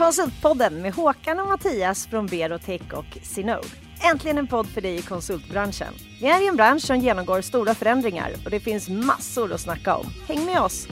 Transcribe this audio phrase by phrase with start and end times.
[0.00, 3.66] Konsultpodden med Håkan och Mattias från Berotech och Sinode.
[4.12, 5.94] Äntligen en podd för dig i konsultbranschen.
[6.20, 9.96] Vi är i en bransch som genomgår stora förändringar och det finns massor att snacka
[9.96, 10.06] om.
[10.28, 10.88] Häng med oss!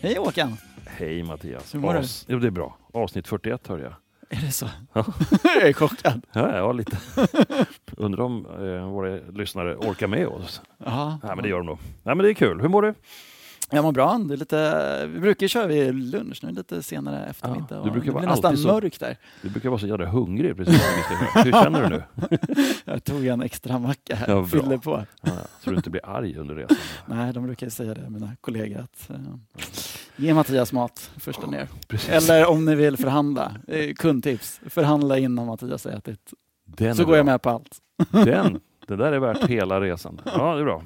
[0.00, 0.56] Hej Håkan!
[0.86, 1.74] Hej Mattias.
[1.74, 1.98] Hur mår du?
[1.98, 2.76] As- Jo, det är bra.
[2.94, 3.92] Avsnitt 41 hör jag.
[4.38, 4.66] Är det så?
[4.92, 5.04] Ja.
[5.44, 6.22] jag är chockad.
[6.32, 6.98] Ja, ja lite.
[7.96, 10.62] Undrar om eh, våra lyssnare orkar med oss.
[10.84, 11.78] Ja, Nej, men det gör de nog.
[12.02, 12.60] Nej, men det är kul.
[12.60, 12.94] Hur mår du?
[13.70, 14.18] Jag mår bra.
[14.18, 17.66] Det är lite, vi brukar köra vid lunch, nu är det lite senare eftermiddag.
[17.70, 19.16] Ja, du och brukar det vara blir nästan så- mörkt där.
[19.42, 20.82] Du brukar vara så jävla hungrig precis.
[21.34, 22.02] Hur känner du nu?
[22.84, 24.60] Jag tog en extra macka här Ja, och bra.
[24.60, 25.04] fyllde på.
[25.22, 26.76] Ja, så du inte blir arg under resan.
[27.06, 29.16] Nej, de brukar säga det, mina kollegor, att uh,
[30.16, 31.68] ge Mattias mat först ner.
[31.88, 32.08] Precis.
[32.10, 36.32] Eller om ni vill förhandla, eh, kundtips, förhandla innan Mattias har ätit.
[36.64, 37.32] Den Så går jag bra.
[37.32, 37.78] med på allt.
[38.10, 38.60] Den.
[38.88, 40.20] Det där är värt hela resan.
[40.24, 40.82] Ja, det är bra.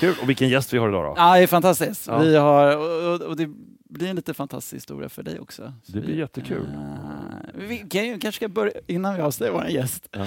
[0.00, 0.14] Kul.
[0.22, 1.14] Och vilken gäst vi har idag då?
[1.16, 2.06] Ja, det är fantastiskt.
[2.06, 2.18] Ja.
[2.18, 3.48] Vi har, och, och, det
[3.88, 5.72] blir en lite fantastisk historia för dig också.
[5.82, 6.66] Så Det blir vi- jättekul.
[6.66, 10.26] Eh, vi kan kanske ska börja, innan vi avslöjar vår gäst, Ja.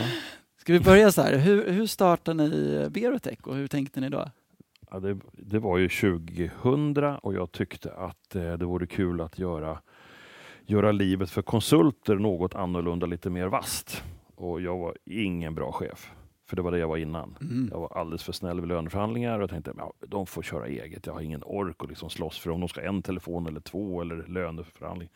[0.57, 1.37] ska vi börja så här.
[1.37, 4.29] Hur, hur startade ni Berotech och hur tänkte ni då?
[4.91, 9.39] Ja, det, det var ju 2000 och jag tyckte att eh, det vore kul att
[9.39, 9.79] göra,
[10.65, 14.03] göra livet för konsulter något annorlunda, lite mer vast.
[14.35, 16.11] Och jag var ingen bra chef,
[16.49, 17.37] för det var det jag var innan.
[17.41, 17.69] Mm.
[17.71, 21.05] Jag var alldeles för snäll vid löneförhandlingar och tänkte ja, de får köra eget.
[21.05, 24.01] Jag har ingen ork att liksom slåss för om de ska en telefon eller två
[24.01, 25.09] eller löneförhandling.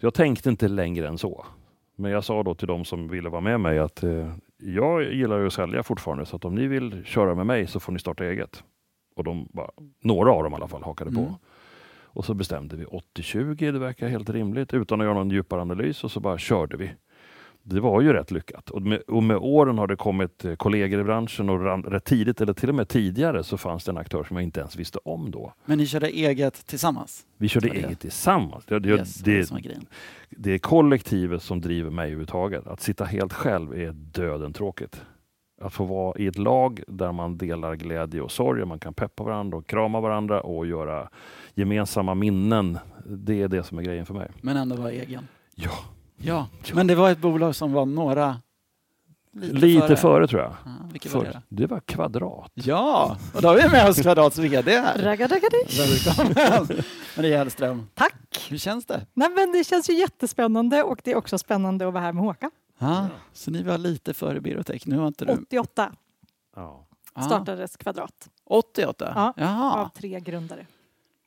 [0.00, 1.46] Så jag tänkte inte längre än så.
[1.96, 5.38] Men jag sa då till de som ville vara med mig att eh, jag gillar
[5.38, 7.98] ju att sälja fortfarande så att om ni vill köra med mig så får ni
[7.98, 8.64] starta eget.
[9.16, 11.24] Och de bara, några av dem i alla fall hakade Mm.
[11.24, 11.34] på.
[12.02, 16.04] Och så bestämde vi 80-20, det verkar helt rimligt utan att göra någon djupare analys
[16.04, 16.90] och så bara körde vi.
[17.66, 21.00] Det var ju rätt lyckat och med, och med åren har det kommit eh, kollegor
[21.00, 24.24] i branschen och rätt tidigt eller till och med tidigare så fanns det en aktör
[24.24, 25.52] som jag inte ens visste om då.
[25.64, 27.26] Men ni körde eget tillsammans?
[27.36, 28.64] Vi körde det- eget tillsammans.
[28.66, 29.86] Det, det, Yes, det är det det, som är grejen.
[30.30, 32.66] det är kollektivet som driver mig överhuvudtaget.
[32.66, 35.02] Att sitta helt själv är döden tråkigt.
[35.60, 38.94] Att få vara i ett lag där man delar glädje och sorg, och man kan
[38.94, 41.08] peppa varandra och krama varandra och göra
[41.54, 42.78] gemensamma minnen.
[43.06, 44.30] Det är det som är grejen för mig.
[44.40, 45.28] Men ändå var egen?
[45.54, 45.70] Ja,
[46.16, 48.40] Ja, men det var ett bolag som var några
[49.32, 50.26] lite, före.
[50.26, 50.50] tror jag.
[50.64, 51.42] Ja, vilket var det?
[51.48, 52.50] Det var Kvadrat.
[52.54, 54.98] Ja, och då har vi med oss Kvadrats VD här.
[55.02, 56.06] Raggadaggadis.
[56.06, 56.82] Välkommen!
[57.16, 58.46] Maria Hellström, Tack!
[58.50, 59.06] hur känns det?
[59.14, 62.22] Nej, men det känns ju jättespännande och det är också spännande att vara här med
[62.24, 62.50] Håkan.
[62.78, 65.32] Ja, så ni var lite före Berotech, nu har inte du...
[65.32, 65.92] 88
[66.56, 66.86] Ja.
[67.12, 69.12] Ah, startades Kvadrat 88?
[69.14, 69.34] Ja.
[69.36, 69.72] Jaha.
[69.82, 70.66] av tre grundare.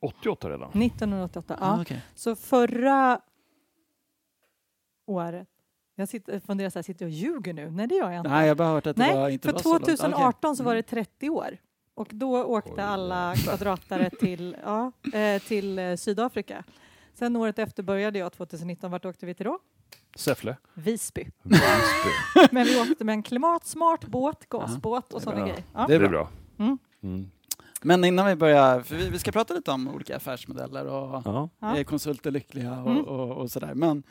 [0.00, 0.68] 88 redan.
[0.68, 1.56] 1988.
[1.60, 1.82] Ah, Ja.
[1.82, 2.02] okej.
[2.14, 3.20] Så förra
[5.08, 5.48] året...
[5.94, 7.70] Jag sitter, funderar så här, sitter jag och ljuger nu?
[7.70, 8.30] Nej, det gör jag inte.
[8.30, 9.84] Nej, jag har bara hört att det var Nej, inte för var så långt.
[9.84, 10.64] 2018 så Okej.
[10.66, 10.82] var Mm.
[10.88, 11.56] det 30 år.
[11.94, 16.64] Och då åkte Oj, alla kvadratare till, ja, eh, till eh, Sydafrika.
[17.14, 18.90] Sen året efter började jag, 2019.
[18.90, 19.58] Vart åkte vi till då?
[20.16, 20.56] Säffle.
[20.74, 21.26] Visby.
[21.42, 22.48] Visby.
[22.50, 25.62] Men vi åkte med en klimatsmart båt, gasbåt och sådana grejer.
[25.74, 25.84] Ja.
[25.88, 26.28] Det är bra.
[26.58, 26.78] Mm.
[27.02, 27.30] Mm.
[27.82, 31.48] Men innan vi börjar, för vi, vi ska prata lite om olika affärsmodeller och Ja.
[31.60, 31.76] Ja.
[31.76, 33.04] är konsulter lyckliga och, Mm.
[33.04, 33.74] och, och sådär.
[33.74, 34.02] Men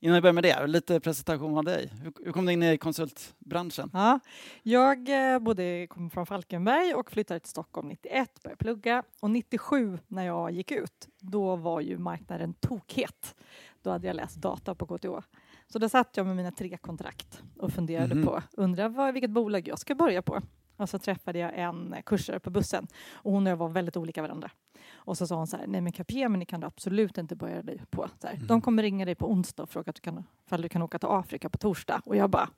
[0.00, 1.92] innan vi börjar med det, lite presentation av dig.
[2.24, 3.90] Hur, kom du in i konsultbranschen?
[3.92, 4.20] Ja.
[4.62, 9.02] Jag eh, bodde, kom från Falkenberg och flyttade till Stockholm 91, började plugga.
[9.20, 13.34] Och 97 när jag gick ut, då var ju marknaden tokhet.
[13.82, 15.26] Då hade jag läst data på KTH.
[15.72, 18.24] Så då satt jag med mina tre kontrakt och funderade Mhm.
[18.26, 20.40] på, undrar vad, vilket bolag jag ska börja på.
[20.78, 24.22] Och så träffade jag en kursare på bussen och hon och jag var väldigt olika
[24.22, 24.50] varandra.
[24.94, 27.80] Och så sa hon så här, nej men Capgemini kan du absolut inte börja dig
[27.90, 28.08] på.
[28.20, 28.46] Så här, Mm.
[28.46, 30.98] De kommer ringa dig på onsdag och fråga att du kan, ifall du kan åka
[30.98, 32.02] till Afrika på torsdag.
[32.04, 32.48] Och jag bara,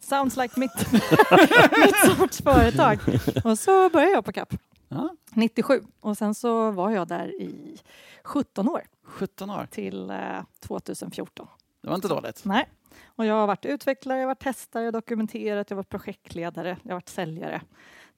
[0.00, 2.98] sounds like mitt, mitt sorts företag.
[3.44, 4.54] Och så började jag på CAP
[4.88, 7.78] Ja, 97 och sen så var jag där i
[8.24, 10.16] 17 år 17 år, till eh,
[10.60, 11.46] 2014.
[11.82, 12.44] det var inte dåligt.
[12.44, 12.68] Nej.
[13.06, 15.88] Och jag har varit utvecklare, jag har varit testare, jag har dokumenterat, jag har varit
[15.88, 17.60] projektledare, jag har varit säljare,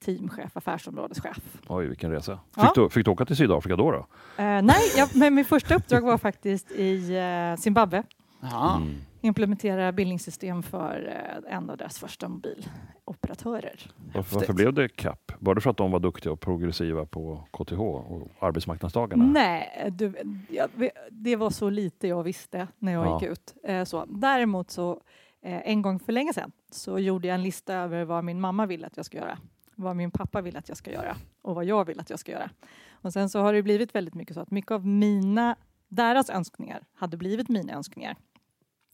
[0.04, 1.38] teamchef, affärsområdeschef.
[1.68, 2.40] Oj, vilken resa.
[2.56, 2.62] Ja.
[2.62, 3.90] Fick, du, fick du åka till Sydafrika då?
[3.90, 4.06] då?
[4.42, 8.02] Eh, nej, jag, men min första uppdrag var faktiskt i eh, Zimbabwe.
[8.50, 8.76] Ja.
[8.76, 8.94] Mm.
[9.20, 11.08] Implementera bildningssystem för
[11.48, 13.90] eh, en av deras första mobiloperatörer.
[14.14, 15.32] Varför, varför blev det CAP?
[15.38, 19.24] Var det för att de var duktiga och progressiva på KTH och arbetsmarknadsdagarna?
[19.24, 20.14] Nej, du,
[20.48, 20.70] jag,
[21.10, 23.20] det var så lite jag visste när jag Ja.
[23.20, 23.54] gick ut.
[23.64, 24.04] Eh, så.
[24.04, 25.00] Däremot så
[25.42, 28.66] eh, en gång för länge sedan så gjorde jag en lista över vad min mamma
[28.66, 29.38] vill att jag ska göra,
[29.74, 32.32] vad min pappa vill att jag ska göra och vad jag vill att jag ska
[32.32, 32.50] göra.
[32.92, 35.56] Och sen så har det blivit väldigt mycket så att mycket av mina,
[35.88, 38.16] deras önskningar hade blivit mina önskningar.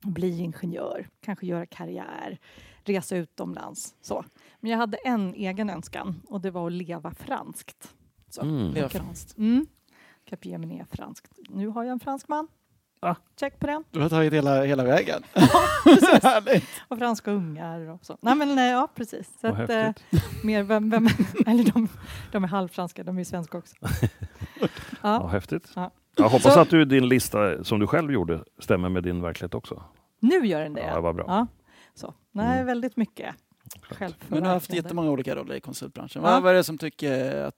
[0.03, 2.39] Bli ingenjör, kanske göra karriär,
[2.85, 3.95] resa utomlands.
[4.01, 4.25] Så.
[4.61, 7.95] Men jag hade en egen önskan och det var att leva franskt.
[8.29, 8.41] Så.
[8.43, 8.73] Mm.
[8.73, 9.39] Leva franskt.
[9.39, 9.67] Mm.
[10.25, 11.33] Capgemini är franskt.
[11.49, 12.49] Nu har jag en fransk man.
[13.01, 13.15] Ah.
[13.41, 13.85] Check på den.
[13.91, 15.23] Du har tagit hela, hela vägen.
[15.85, 16.09] Precis.
[16.23, 16.65] Härligt.
[16.89, 18.19] Och franska ungar och så.
[18.21, 19.31] Nej men nej, ja precis.
[19.41, 19.91] Så att, eh,
[20.45, 21.07] mer vem, vem,
[21.47, 21.89] eller de,
[22.33, 23.77] de är halvfranska, de är svenska också.
[24.61, 24.69] Ja,
[25.03, 25.27] Ja.
[25.27, 25.71] häftigt.
[25.77, 25.91] Ja.
[26.19, 29.55] Jag hoppas Så- att du, din lista som du själv gjorde stämmer med din verklighet
[29.55, 29.83] också.
[30.21, 30.87] Nu gör den det.
[30.87, 31.25] Ja, vad bra.
[31.29, 31.47] Ja.
[31.95, 32.15] Så.
[32.33, 32.67] Nej, Mm.
[32.67, 33.35] väldigt mycket
[34.29, 36.23] Men du har haft jättemånga olika roller i konsultbranschen.
[36.25, 36.41] Ja.
[36.41, 37.55] Vad, är det som tycker att,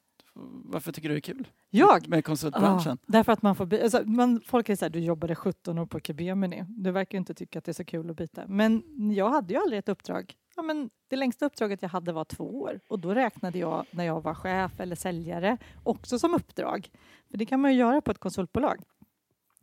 [0.65, 2.09] varför tycker du det är kul Jag?
[2.09, 2.99] med konsultbranschen?
[3.07, 5.87] Ja, därför att man får alltså, man, Folk är så här, du jobbade 17 år
[5.87, 6.65] på Capgemini.
[6.69, 8.43] Du verkar ju inte tycka att det är så kul att byta.
[8.47, 8.83] Men
[9.15, 10.35] jag hade ju aldrig ett uppdrag.
[10.57, 14.05] Ja, men det längsta uppdraget jag hade var två år och då räknade jag när
[14.05, 16.89] jag var chef eller säljare också som uppdrag.
[17.31, 18.83] För det kan man ju göra på ett konsultbolag.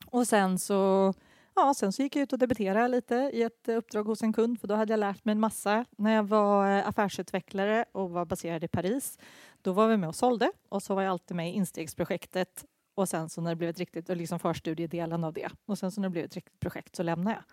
[0.05, 1.13] Och sen så,
[1.55, 4.59] ja, sen så gick jag ut och debuterade lite i ett uppdrag hos en kund
[4.61, 5.85] för då hade jag lärt mig en massa.
[5.97, 9.19] När jag var eh, affärsutvecklare och var baserad i Paris
[9.61, 12.65] då var vi med och sålde och så var jag alltid med i instegsprojektet
[12.95, 15.91] och sen så när det blev ett riktigt, och liksom förstudiedelen av det och sen
[15.91, 17.43] så när det blev ett riktigt projekt så lämnade jag.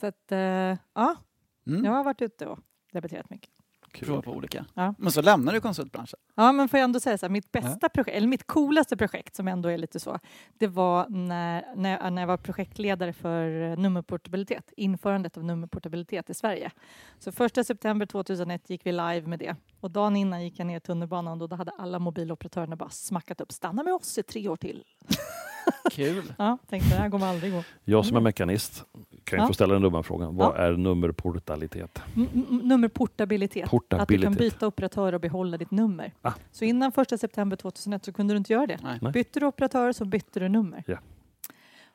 [0.00, 1.16] Så att, eh, ja,
[1.66, 1.84] Mm.
[1.84, 2.58] jag har varit ute och
[2.92, 3.50] debatterat mycket.
[3.92, 4.64] Prova på olika.
[4.74, 4.94] Ja.
[4.98, 6.18] Men så lämnar du konsultbranschen.
[6.34, 9.36] Ja, men får jag ändå säga så här, mitt bästa projekt, eller mitt coolaste projekt
[9.36, 10.18] som ändå är lite så,
[10.58, 16.34] det var när, när, jag, när jag var projektledare för nummerportabilitet, införandet av nummerportabilitet i
[16.34, 16.70] Sverige.
[17.18, 20.80] Så första september 2001 gick vi live med det och dagen innan gick jag ner
[20.80, 24.56] tunnelbanan och då hade alla mobiloperatörerna bara smackat upp, stanna med oss i tre år
[24.56, 24.84] till.
[25.92, 26.32] Kul.
[26.38, 27.62] Ja, tänkte det här kommer aldrig gå.
[27.84, 28.84] Jag som är mekanist
[29.24, 29.46] kan ju Ja.
[29.48, 30.36] få ställa den dumma frågan.
[30.36, 32.02] Vad är nummerportalitet?
[32.16, 33.68] Mm, mm, Nummerportabilitet.
[33.90, 36.12] Att du kan byta operatör och behålla ditt nummer.
[36.22, 36.32] Ah.
[36.52, 38.78] Så innan första september 2001 så kunde du inte göra det.
[39.00, 39.12] Nej.
[39.12, 40.84] Bytte du operatör så bytte du nummer.
[40.86, 40.98] Ja.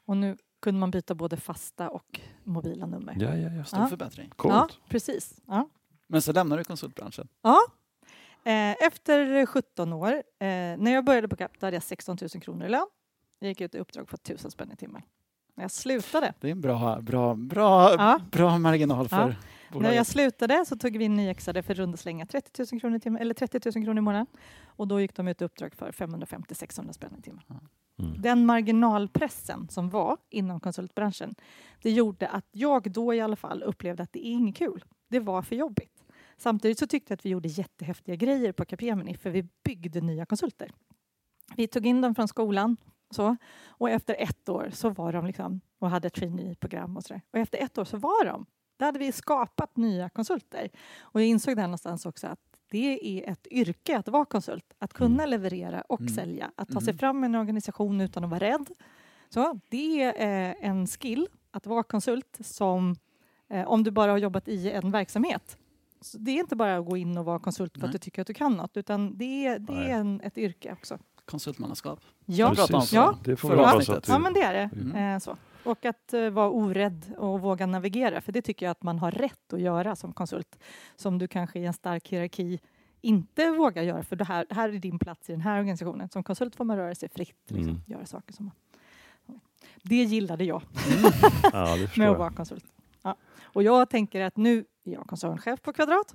[0.05, 3.17] Och nu kunde man byta både fasta och mobila nummer.
[3.19, 3.63] Ja, ja, ja.
[3.63, 3.87] Stor Ja.
[3.87, 4.29] förbättring.
[4.35, 4.53] Coolt.
[4.53, 5.33] Ja, precis.
[5.47, 5.69] Ja.
[6.13, 7.27] Men så lämnar du konsultbranschen.
[7.41, 7.59] Ja.
[8.43, 10.21] Eh, Efter 17 år, eh,
[10.77, 12.87] när jag började på CAP, hade jag 16 000 kronor i lön.
[13.39, 15.01] Jag gick ut i uppdrag på 1000 spänn i timmen.
[15.55, 18.19] När jag slutade, Det är en bra, bra, bra, Ja.
[18.31, 19.25] bra marginal för Ja.
[19.27, 19.35] när
[19.71, 19.95] bolaget.
[19.95, 23.21] jag slutade så tog vi in nyexade för runda slänga 30 000 kronor i timmen,
[23.21, 24.27] eller 30 000 kronor i månaden.
[24.65, 27.43] Och då gick de ut i uppdrag för 550-600 spänn i timmen.
[27.99, 28.21] Mm.
[28.21, 31.35] Den marginalpressen som var inom konsultbranschen,
[31.81, 34.83] det gjorde att jag då i alla fall upplevde att det är inget kul.
[35.07, 35.92] Det var för jobbigt.
[36.37, 40.25] Samtidigt så tyckte jag att vi gjorde jättehäftiga grejer på Capgemini för vi byggde nya
[40.25, 40.71] konsulter.
[41.55, 42.77] Vi tog in dem från skolan
[43.09, 43.35] så,
[43.67, 47.21] och efter ett år så var de liksom, och hade ett trainee-program och sådär.
[47.31, 48.45] Och efter ett år så var de.
[48.77, 50.69] Där hade vi skapat nya konsulter.
[51.01, 52.39] Och jag insåg där någonstans också att
[52.71, 54.73] det är ett yrke att vara konsult.
[54.79, 56.13] Att kunna leverera och Mm.
[56.13, 56.51] sälja.
[56.55, 56.97] Att ta sig Mm.
[56.97, 58.69] fram i en organisation utan att vara rädd.
[59.29, 62.95] Så det är eh, en skill att vara konsult som
[63.49, 65.57] eh, om du bara har jobbat i en verksamhet.
[66.03, 67.85] Så det är inte bara att gå in och vara konsult för Nej.
[67.87, 70.71] att du tycker att du kan något utan det är, det är en, ett yrke
[70.73, 70.99] också.
[71.25, 71.99] Konsultmannaskap.
[72.25, 72.93] Ja, Precis.
[72.93, 73.17] ja.
[73.23, 74.69] Det får vi hoppas att ja men det är det.
[74.81, 75.15] Mm.
[75.15, 75.37] Eh, så.
[75.63, 79.11] Och att eh, vara orädd och våga navigera för det tycker jag att man har
[79.11, 80.59] rätt att göra som konsult
[80.95, 82.59] som du kanske i en stark hierarki
[83.01, 86.09] inte vågar göra för det här, här är din plats i den här organisationen.
[86.09, 87.81] Som konsult får man röra sig fritt, liksom, Mm.
[87.85, 88.55] göra saker som man...
[89.81, 90.61] Det gillade jag
[91.53, 92.65] Ja, det med att vara konsult.
[93.03, 93.15] Ja.
[93.43, 96.13] Och jag tänker att nu är jag koncernchef på Kvadrat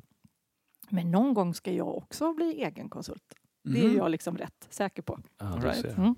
[0.91, 3.23] men någon gång ska jag också bli egen konsult.
[3.65, 3.97] Det är Mhm.
[3.97, 5.19] jag liksom rätt säker på.
[5.39, 5.85] All right.
[5.85, 6.15] Mm.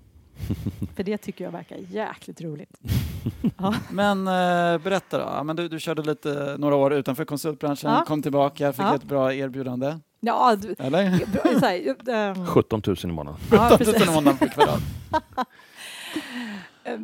[0.95, 2.77] För det tycker jag verkar jäkligt roligt.
[3.57, 3.75] Ja.
[3.91, 5.43] Men eh, berätta då.
[5.43, 8.03] Men du, du körde lite några år utanför konsultbranschen, Ja.
[8.07, 8.95] kom tillbaka, fick Ja.
[8.95, 9.99] ett bra erbjudande.
[10.19, 11.19] Ja, du, Eller?
[11.59, 13.39] så här, ehm, 17 000 i månaden.
[13.51, 13.99] ja, 17 precis.
[13.99, 14.81] 000 i månaden per kvadrat.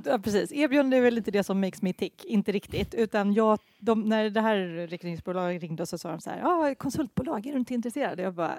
[0.06, 0.52] Ja, precis.
[0.52, 2.94] Erbjudande är väl inte det som makes me tick, inte riktigt.
[2.94, 7.46] Utan jag, de, när det här rekryteringsbolaget ringde så sa de så här, ah, konsultbolag,
[7.48, 8.20] är du inte intresserad?
[8.20, 8.58] Jag bara,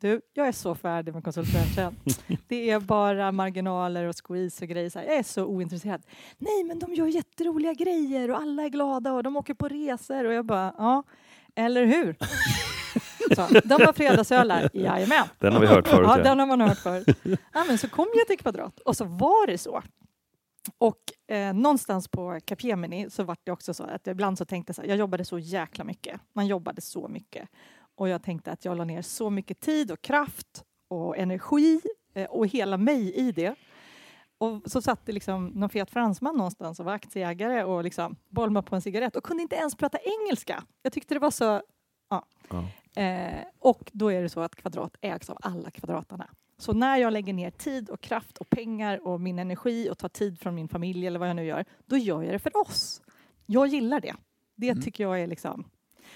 [0.00, 1.96] du, jag är så färdig med konsultbranschen.
[2.48, 4.90] Det är bara marginaler och squeeze och grejer.
[4.90, 6.02] Så här, jag är så ointresserad.
[6.38, 10.24] Nej, men de gör jätteroliga grejer och alla är glada och de åker på resor.
[10.24, 11.02] Och jag bara, ja,
[11.54, 12.16] eller hur?
[13.34, 15.26] Så, de har fredagsölar, jajamän.
[15.38, 16.06] Den har vi hört förut.
[16.06, 17.04] Ja, Ja, den har man hört förr.
[17.52, 19.82] Ja, men så kom jag till Kvadrat och så var det så.
[20.78, 24.70] Och eh, någonstans på Capgemini så var det också så att jag ibland så tänkte
[24.70, 26.20] jag så här, jag jobbade så jäkla mycket.
[26.32, 27.48] Man jobbade så mycket.
[27.94, 31.80] Och jag tänkte att jag la ner så mycket tid och kraft och energi
[32.14, 33.54] eh, och hela mig i det.
[34.38, 38.66] Och så satt det liksom någon fet fransman någonstans och var aktieägare och liksom bolmade
[38.66, 40.64] på en cigarett och kunde inte ens prata engelska.
[40.82, 41.62] Jag tyckte det var så
[42.08, 42.26] Ja.
[43.02, 46.30] Eh, och då är det så att Kvadrat ägs av alla kvadratarna.
[46.58, 50.08] Så när jag lägger ner tid och kraft och pengar och min energi och tar
[50.08, 53.02] tid från min familj eller vad jag nu gör, då gör jag det för oss.
[53.46, 54.14] Jag gillar det.
[54.56, 54.82] Det Mm.
[54.82, 55.64] tycker jag är liksom...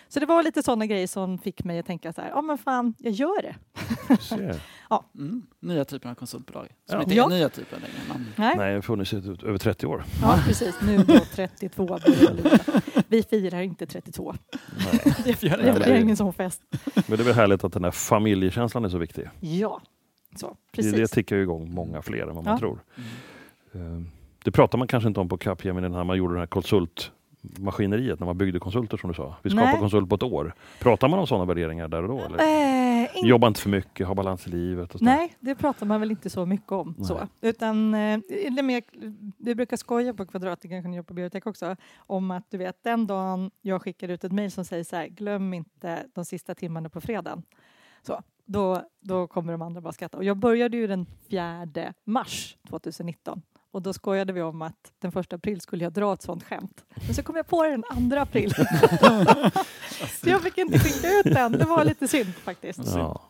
[0.09, 2.59] Så det var lite sådana grejer som fick mig att tänka så här, ja men
[2.59, 3.57] fan, jag gör det.
[4.21, 4.61] Ser.
[5.19, 5.43] Mm.
[5.61, 6.67] Nya typer av konsultbolag.
[6.67, 7.03] Som Ja.
[7.03, 7.29] inte är Ja.
[7.29, 7.93] nya typer längre.
[8.09, 8.27] Men...
[8.37, 10.05] Nej, Nej, har funnits i ett- över 30 år.
[10.23, 10.75] ja, precis.
[10.83, 12.83] Nu då 32 blir det lite.
[13.09, 14.35] Vi firar inte 32.
[14.93, 15.17] Nej.
[15.25, 16.63] Det det- ingen sån fest.
[16.95, 19.29] Men det är väl härligt att den här familjekänslan är så viktig.
[19.41, 19.81] Ja,
[20.37, 20.93] så Det, precis.
[20.93, 22.59] det tickar ju igång många fler än vad man Ja.
[22.59, 22.79] tror.
[23.75, 23.97] Mm.
[23.97, 24.03] Eh,
[24.45, 28.27] Det pratar man kanske inte om på Capgemini när man gjorde det här konsultmaskineriet, när
[28.27, 29.37] man byggde konsulter som du sa.
[29.43, 29.79] Vi skapar Nej.
[29.79, 30.55] konsult på ett år.
[30.81, 32.19] Pratar man om sådana värderingar där och då?
[32.25, 32.39] Eller?
[32.39, 34.95] Eh, in- Jobba inte för mycket, ha balans i livet?
[34.95, 35.03] Och.
[35.03, 36.95] Nej, det pratar man väl inte så mycket om.
[36.99, 37.07] Nej.
[37.07, 37.29] Så.
[37.41, 38.19] Utan, eh,
[38.57, 38.83] det mer,
[39.39, 42.59] vi brukar skoja på Kvadrat, det kanske ni gör på bibliotek också, om att du
[42.59, 46.25] vet den dagen jag skickar ut ett mejl som säger så här, glöm inte de
[46.25, 47.43] sista timmarna på fredagen.
[48.03, 48.23] Så,
[48.53, 50.17] då, då kommer de andra bara skratta.
[50.17, 51.67] Och jag började ju den 4
[52.05, 56.23] mars 2019 och då skojade vi om att den första april skulle jag dra ett
[56.23, 56.85] sånt skämt.
[57.07, 58.55] Men så kom jag på det den 2 april.
[60.21, 61.53] så jag fick inte skicka ut den.
[61.53, 62.79] Det var lite synd faktiskt.
[62.87, 62.99] Ja.
[62.99, 63.21] Ja.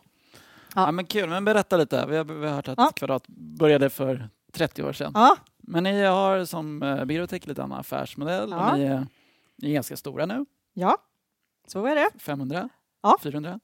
[0.75, 0.91] Ja.
[0.91, 2.05] men kul, men berätta lite.
[2.09, 2.91] Vi har, vi har hört att Ja.
[2.95, 5.11] Kvadrat började för 30 år sedan.
[5.15, 8.71] Ja, Men ni har som eh, bibliotek lite annan affärsmodell Ja.
[8.71, 9.07] och ni är,
[9.57, 10.45] ni är ganska stora nu.
[10.73, 10.97] ja,
[11.67, 12.09] så är det.
[12.19, 12.69] 500?
[13.01, 13.17] Ja.
[13.23, 13.59] 400?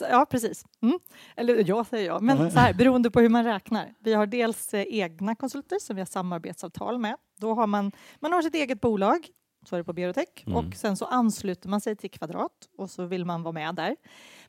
[0.00, 0.64] Ja, precis.
[0.82, 0.98] Mm.
[1.36, 3.94] Eller jag säger jag, men så här, beroende på hur man räknar.
[3.98, 7.16] Vi har dels eh, egna konsulter som vi har samarbetsavtal med.
[7.40, 9.28] Då har man, man har sitt eget bolag,
[9.68, 10.56] så är det på Biotech, Mm.
[10.56, 13.96] och sen så ansluter man sig till Kvadrat och så vill man vara med där.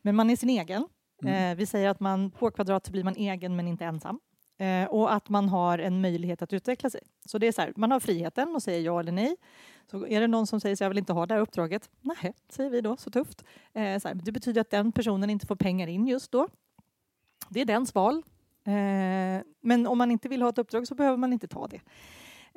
[0.02, 0.88] Men man är sin egen.
[1.24, 1.52] Mm.
[1.52, 4.20] Eh, vi säger att man på Kvadrat så blir man egen men inte ensam.
[4.60, 7.02] Eh, och att man har en möjlighet att utveckla sig.
[7.28, 9.36] Så det är så här, man har friheten att säga ja eller nej.
[9.92, 12.34] Så är det någon som säger så jag vill inte ha det här uppdraget, nej,
[12.50, 13.44] säger vi då, så tufft.
[13.74, 16.48] Eh, så här, det betyder att den personen inte får pengar in just då.
[17.50, 18.24] Det är dens val.
[18.64, 21.82] Eh, men om man inte vill ha ett uppdrag så behöver man inte ta det.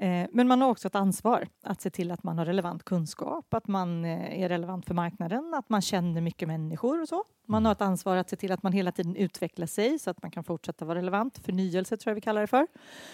[0.01, 3.55] Eh, men man har också ett ansvar att se till att man har relevant kunskap,
[3.55, 7.25] att man eh, är relevant för marknaden, att man känner mycket människor och så.
[7.47, 10.23] Man har ett ansvar att se till att man hela tiden utvecklar sig så att
[10.23, 11.39] man kan fortsätta vara relevant.
[11.39, 12.67] Förnyelse tror jag vi kallar det för.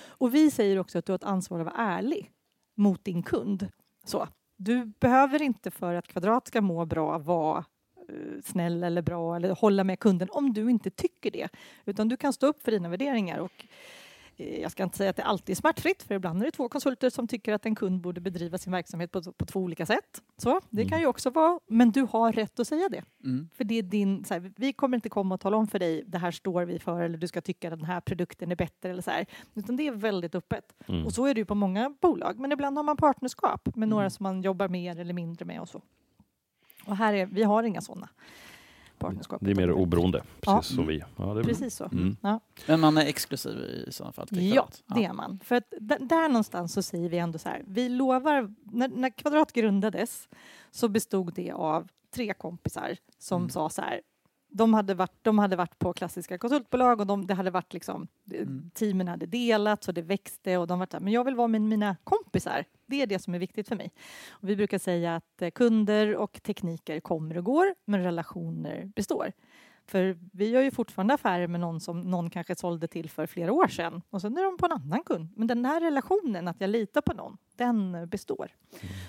[0.09, 2.31] Och vi säger också att du har ett ansvar att vara ärlig
[2.77, 3.69] mot din kund.
[4.05, 4.29] Så.
[4.57, 7.65] Du behöver inte för att Kvadrat ska må bra vara
[8.09, 11.49] eh, snäll eller bra eller hålla med kunden om du inte tycker det.
[11.85, 13.39] Utan du kan stå upp för dina värderingar.
[13.39, 13.67] Och
[14.37, 17.11] jag ska inte säga att det alltid är smärtfritt för ibland är det två konsulter
[17.11, 20.23] som tycker att en kund borde bedriva sin verksamhet på, på två olika sätt.
[20.37, 23.03] Så, det kan ju också vara, men du har rätt att säga det.
[23.25, 23.49] Mm.
[23.55, 26.03] För det är din, så här, vi kommer inte komma och tala om för dig
[26.07, 28.91] det här står vi för eller du ska tycka att den här produkten är bättre
[28.91, 29.27] eller så här.
[29.55, 30.75] Utan det är väldigt öppet.
[30.87, 31.07] Mm.
[31.07, 32.39] Och så är det ju på många bolag.
[32.39, 34.11] Men ibland har man partnerskap med några Mm.
[34.11, 35.83] som man jobbar mer eller mindre med och så.
[36.87, 38.09] Och här är, vi har inga sådana
[38.99, 39.39] partnerskap.
[39.45, 40.57] Det är mer oberoende, Ja.
[40.57, 40.99] precis som vi.
[40.99, 41.43] Ja, det är bra.
[41.43, 41.85] Precis så.
[41.85, 42.17] Mm.
[42.21, 42.41] Ja.
[42.67, 44.83] Men man är exklusiv i sådana fall Ja, Kvadrat?
[44.87, 45.41] det är man.
[45.45, 49.11] För att där, där någonstans så säger vi ändå så här, vi lovar, när, när
[49.11, 50.29] Kvadrat grundades
[50.71, 53.51] så bestod det av tre kompisar som Mm.
[53.51, 54.01] sa så här,
[54.49, 58.09] de hade, varit, de hade varit på klassiska konsultbolag och de, det hade varit liksom,
[58.35, 58.71] Mm.
[58.75, 61.49] teamen hade delats och det växte och de var så här, men jag vill vara
[61.49, 62.65] med mina kompisar.
[62.87, 63.93] Det är det som är viktigt för mig.
[64.31, 69.33] Och vi brukar säga att eh, kunder och tekniker kommer och går, men relationer består.
[69.87, 73.53] För vi gör ju fortfarande affärer med någon som någon kanske sålde till för flera
[73.53, 75.29] år sedan och sen är de på en annan kund.
[75.37, 78.51] Men den här relationen, att jag litar på någon, den består.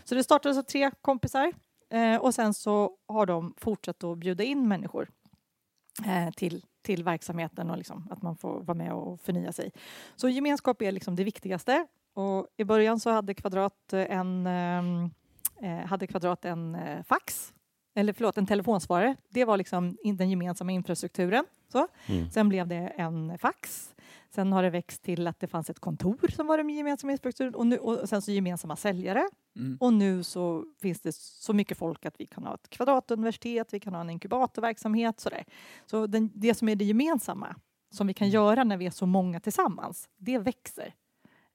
[0.03, 1.53] Så det startades av tre kompisar
[1.89, 5.09] eh, och sen så har de fortsatt att bjuda in människor
[6.05, 9.71] eh, till, till verksamheten och liksom att man får vara med och förnya sig.
[10.15, 11.87] Så gemenskap är liksom det viktigaste.
[12.17, 15.09] Och I början så hade Kvadrat eh, en, ehm,
[15.61, 17.53] eh, hade Kvadrat en eh, fax,
[17.95, 19.15] eller förlåt, en telefonsvarare.
[19.29, 21.45] Det var liksom den gemensamma infrastrukturen.
[21.71, 21.87] Så.
[22.05, 22.29] Mm.
[22.29, 23.89] Sen blev det en fax.
[24.29, 27.55] Sen har det växt till att det fanns ett kontor som var den gemensamma infrastrukturen
[27.55, 29.23] och, nu, och sen så gemensamma säljare.
[29.55, 29.77] Mm.
[29.79, 33.79] Och nu så finns det så mycket folk att vi kan ha ett kvadratuniversitet, vi
[33.79, 35.19] kan ha en inkubatorverksamhet.
[35.19, 35.45] Sådär.
[35.85, 37.55] Så den, det som är det gemensamma
[37.91, 40.93] som vi kan göra när vi är så många tillsammans, det växer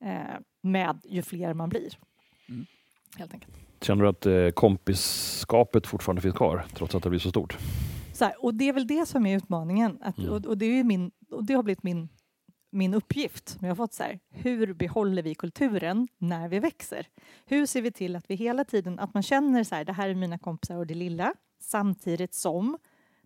[0.00, 1.98] eh, med ju fler man blir.
[2.48, 2.66] Mm.
[3.16, 3.56] Helt enkelt.
[3.80, 7.58] Känner du att eh, kompisskapet fortfarande finns kvar, trots att det blir så stort?
[8.12, 9.98] Så här, och det är väl det som är utmaningen.
[10.00, 10.30] Att, Mm.
[10.30, 12.08] och, och, det är ju min, och det har blivit min,
[12.70, 13.48] min uppgift.
[13.48, 17.06] som Jag har fått så här, hur behåller vi kulturen när vi växer?
[17.46, 20.08] Hur ser vi till att vi hela tiden, att man känner så här, det här
[20.08, 22.78] är mina kompisar och det lilla, samtidigt som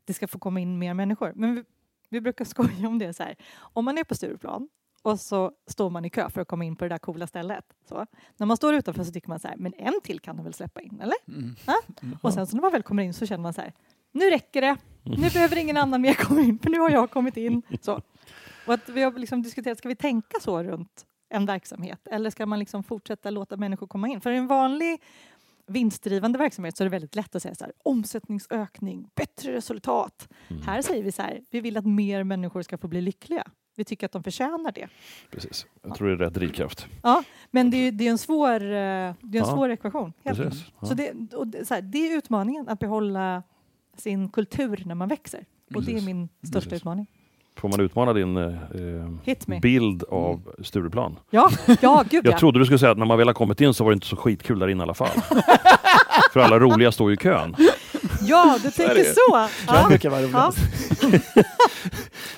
[0.05, 1.33] det ska få komma in mer människor.
[1.35, 1.64] Men vi,
[2.09, 4.69] vi brukar skoja om det så här, om man är på Stureplan
[5.06, 7.64] och så står man i kö för att komma in på det där coola stället.
[7.88, 10.44] Så, när man står utanför så tycker man så här, men en till kan de
[10.44, 11.16] väl släppa in, eller?
[11.28, 11.56] Mm.
[11.66, 11.75] Ja.
[12.22, 13.72] Och sen så när man väl kommer in så känner man så här,
[14.12, 14.76] nu räcker det.
[15.02, 17.62] Nu behöver ingen annan mer komma in, för nu har jag kommit in.
[17.80, 18.02] Så.
[18.66, 22.08] Och att vi har liksom diskuterat, ska vi tänka så runt en verksamhet?
[22.10, 24.20] Eller ska man liksom fortsätta låta människor komma in?
[24.20, 25.02] För en vanlig
[25.66, 30.28] vinstdrivande verksamhet så är det väldigt lätt att säga så här, omsättningsökning, bättre resultat.
[30.48, 30.62] Mm.
[30.62, 33.44] Här säger vi så här, vi vill att mer människor ska få bli lyckliga.
[33.76, 34.88] Vi tycker att de förtjänar det.
[35.30, 35.66] Precis.
[35.83, 36.87] Jag tror det är rätt drivkraft.
[37.02, 40.12] Ja, men det är, det är en svår, eh, det är en Ja, svår ekvation.
[40.25, 40.64] Precis.
[40.80, 40.87] Ja.
[40.87, 41.12] Så det,
[41.45, 43.42] det, så här, det är utmaningen, att behålla
[43.97, 45.45] sin kultur när man växer.
[45.75, 46.06] Och det är Precis.
[46.06, 46.73] min största Precis.
[46.73, 47.06] utmaning.
[47.56, 49.61] Får man utmana din eh, me.
[49.61, 51.18] bild av Stureplan?
[51.30, 52.38] Ja, ja gud Jag ja.
[52.38, 54.06] trodde du skulle säga att när man väl har kommit in så var det inte
[54.06, 55.09] så skitkul där inne i alla fall.
[56.33, 57.56] För alla roliga står ju i kön.
[58.26, 59.04] Ja, du tänker det.
[59.04, 59.37] så.
[59.37, 59.87] Det Ja.
[59.88, 60.52] brukar vara Ja.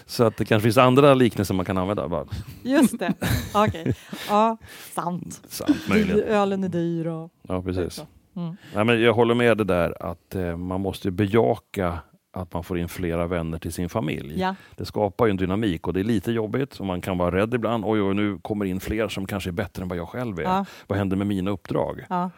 [0.07, 2.09] Så att det kanske finns andra liknelser man kan använda.
[2.09, 2.27] Bara,
[2.63, 3.15] just det.
[3.55, 3.95] Okej.
[4.29, 4.57] Ja,
[4.95, 5.43] sant.
[5.49, 6.21] sant, möjligen.
[6.23, 7.31] ölen är dyr och...
[7.43, 8.05] Ja, precis.
[8.37, 8.57] Mm.
[8.75, 11.99] Nej, men jag håller med det där att eh, man måste bejaka
[12.33, 14.41] att man får in flera vänner till sin familj.
[14.41, 17.37] Ja, Det skapar ju en dynamik och det är lite jobbigt och man kan vara
[17.37, 17.85] rädd ibland.
[17.85, 20.43] Oj, oj, nu kommer in fler som kanske är bättre än vad jag själv är.
[20.43, 22.05] ja, Vad händer med mina uppdrag?
[22.09, 22.31] ja.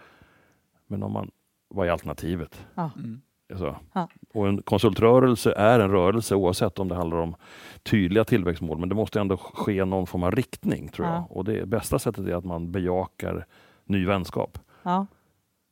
[0.86, 1.30] Men om man,
[1.74, 2.60] vad är alternativet?
[2.76, 3.20] Mm.
[3.50, 3.76] Alltså.
[3.92, 4.08] Ja.
[4.34, 7.34] Och en konsultrörelse är en rörelse oavsett om det handlar om
[7.82, 8.78] tydliga tillväxtmål.
[8.78, 11.14] Men det måste ändå ske någon form av riktning tror Ja.
[11.14, 11.36] jag.
[11.36, 13.46] Och det bästa sättet är att man bejakar
[13.84, 14.58] ny vänskap.
[14.82, 15.06] ja.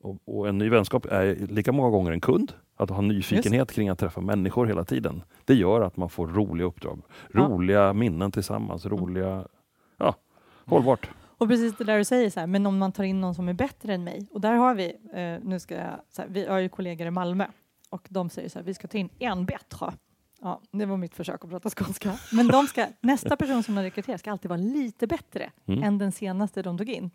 [0.01, 2.53] Och, och en ny vänskap är lika många gånger en kund.
[2.77, 5.23] Att ha nyfikenhet kring att träffa människor hela tiden.
[5.45, 7.03] Det gör att man får roliga uppdrag.
[7.31, 8.87] Roliga minnen tillsammans.
[8.87, 9.45] Roliga,
[9.97, 10.15] ja,
[10.67, 11.11] hållbart.
[11.39, 13.49] Och precis det där du säger, så här, men om man tar in någon som
[13.49, 14.29] är bättre än mig.
[14.33, 15.83] Och där har vi, eh, nu ska jag,
[16.19, 17.45] här, vi har ju kollegor i Malmö
[17.91, 19.93] och de säger så här, vi ska ta in en bättre.
[20.41, 22.19] Ja, det var mitt försök att prata skånska.
[22.33, 25.83] Men de ska, nästa person som de rekryterar ska alltid vara lite bättre Mm.
[25.83, 27.11] än den senaste de tog in.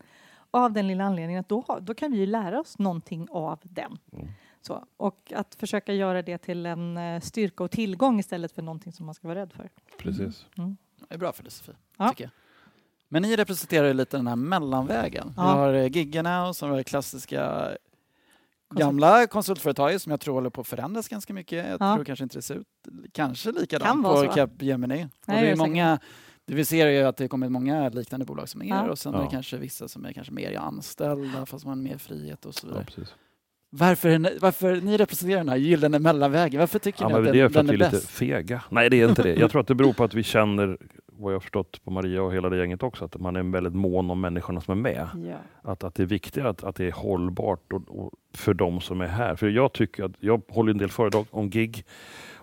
[0.52, 3.98] Av den lilla anledningen att då, då kan vi ju lära oss någonting av den.
[4.14, 4.28] Mm.
[4.62, 8.94] Så, och att försöka göra det till en eh, styrka och tillgång istället för någonting
[8.94, 9.70] som man ska vara rädd för.
[9.98, 10.46] Precis.
[10.58, 10.78] Mm.
[11.10, 12.10] Det är bra filosofi, Ja.
[12.10, 12.32] tycker jag.
[13.10, 15.34] Men ni representerar ju lite den här mellanvägen.
[15.38, 15.44] Ja.
[15.44, 17.72] Vi har eh, giggarna och så har vi klassiska
[18.80, 21.66] gamla konsultföretaget som jag tror håller på att förändras ganska mycket.
[21.68, 21.96] Jag Ja.
[21.96, 22.68] tror kanske inte det ser ut
[23.14, 24.28] kanske likadant Kan på så.
[24.28, 25.04] Capgemini.
[25.04, 26.00] Och Nej, det det är är många,
[26.48, 28.92] det vi ser är ju att det kommer många liknande bolag som er Ja.
[28.92, 29.24] och sen är Ja.
[29.24, 32.68] det kanske vissa som är kanske mer anställda fast man har mer frihet och så
[32.68, 32.86] Ja, vidare.
[32.86, 33.14] precis.
[33.76, 36.60] Varför, är ni- varför ni representerar den här gyllene mellanvägen?
[36.60, 37.98] Varför tycker Ja, ni att det är den, för att den vi är är lite
[38.06, 38.10] bäst?
[38.10, 38.64] fega.
[38.70, 39.36] Nej, det är inte det.
[39.36, 40.78] Jag tror att det beror på att vi känner,
[41.18, 43.76] vad jag har förstått på Maria och hela det gänget också, att man är väldigt
[43.76, 45.08] mån om människorna som är med.
[45.16, 45.72] Ja.
[45.72, 49.02] Att, att det är viktigt att, att det är hållbart och, och för de som
[49.02, 49.36] är här.
[49.36, 51.86] För jag tycker att, jag håller en del föredrag om gig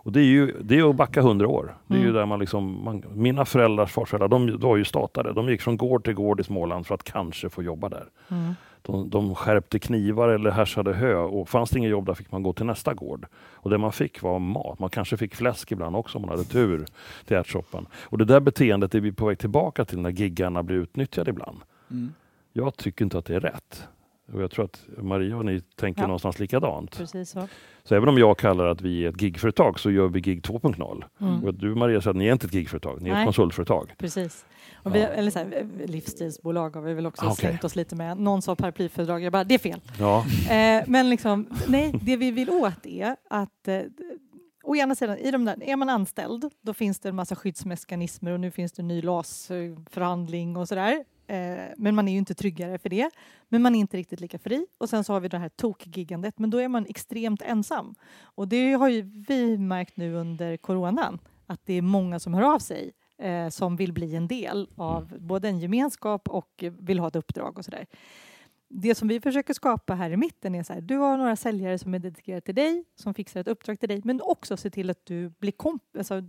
[0.02, 1.76] och det är ju det är att backa hundra år.
[1.86, 2.16] Det är ju Mm.
[2.16, 5.32] där man liksom, man, mina föräldrars farföräldrar, de var ju statare.
[5.32, 8.04] De gick från gård till gård i Småland för att kanske få jobba där.
[8.28, 8.54] Mm.
[8.82, 12.42] De, de skärpte knivar eller härsade hö och fanns det inget jobb där fick man
[12.42, 13.26] gå till nästa gård.
[13.52, 14.78] Och det man fick var mat.
[14.78, 16.86] Man kanske fick fläsk ibland också om man hade tur
[17.26, 17.86] till ärtsoppan.
[17.92, 21.60] Och det där beteendet är vi på väg tillbaka till när giggarna blir utnyttjade ibland.
[21.90, 22.12] Mm.
[22.52, 23.84] Jag tycker inte att det är rätt.
[24.32, 26.06] Och jag tror att Maria och ni tänker Ja.
[26.06, 26.98] någonstans likadant.
[26.98, 27.48] Precis så.
[27.84, 31.04] Så även om jag kallar att vi är ett gigföretag så gör vi gig 2.0.
[31.20, 31.44] Mm.
[31.44, 33.22] Och du Maria säger att ni är inte ett gigföretag, ni är Nej.
[33.22, 33.94] ett konsultföretag.
[33.98, 34.46] Precis.
[34.82, 35.06] Och vi, Ja.
[35.08, 37.36] eller så här, livsstilsbolag har vi väl också Ah, okej.
[37.36, 38.16] slängt oss lite med.
[38.16, 39.80] Någon sa paraplyföretag, jag bara, det är fel.
[39.98, 43.80] Ja, Eh, men liksom, nej, det vi vill åt är att eh,
[44.64, 48.30] Å ena sidan, i de där, är man anställd, då finns det en massa skyddsmekanismer
[48.32, 51.04] och nu finns det en ny LAS-förhandling och sådär.
[51.26, 53.10] Eh, men man är ju inte tryggare för det.
[53.48, 54.66] Men man är inte riktigt lika fri.
[54.78, 57.94] Och sen så har vi det här tokgiggandet, men då är man extremt ensam.
[58.22, 62.42] Och det har ju vi märkt nu under coronan, att det är många som hör
[62.54, 67.08] av sig eh, som vill bli en del av både en gemenskap och vill ha
[67.08, 67.86] ett uppdrag och sådär
[68.72, 71.78] det som vi försöker skapa här i mitten är så här, du har några säljare
[71.78, 74.90] som är dedikerade till dig, som fixar ett uppdrag till dig, men också se till
[74.90, 75.96] att du blir kompis.
[75.98, 76.22] Alltså,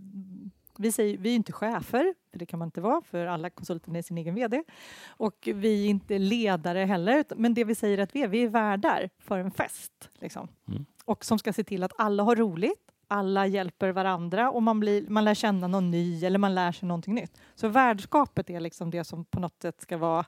[0.78, 3.96] vi, säger, vi är inte chefer, för det kan man inte vara, för alla konsulter
[3.96, 4.64] är sin egen VD.
[5.06, 8.48] Och vi är inte ledare heller, men det vi säger att vi är, vi är
[8.48, 10.10] värdar för en fest.
[10.14, 10.48] Liksom.
[10.68, 10.84] Mm.
[11.04, 15.08] Och som ska se till att alla har roligt, alla hjälper varandra och man, blir,
[15.08, 17.40] man lär känna någon ny eller man lär sig någonting nytt.
[17.54, 20.24] Så värdskapet är liksom det som på något sätt ska vara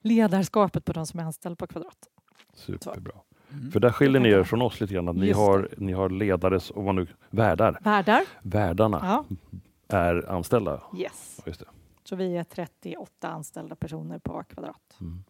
[0.00, 2.08] ledarskapet på de som är anställda på Kvadrat.
[2.54, 3.12] superbra.
[3.52, 3.70] Mm.
[3.70, 5.08] För där skiljer ni er från oss lite grann.
[5.08, 7.78] Att ni, har, ni har ledares, och vad nu, värdar.
[7.80, 8.22] Värdar.
[8.42, 9.24] Värdarna Ja.
[9.96, 10.82] är anställda.
[10.96, 11.40] Yes.
[11.46, 11.66] Just det.
[12.04, 14.96] Så vi är 38 anställda personer på Kvadrat.
[15.00, 15.24] Mm.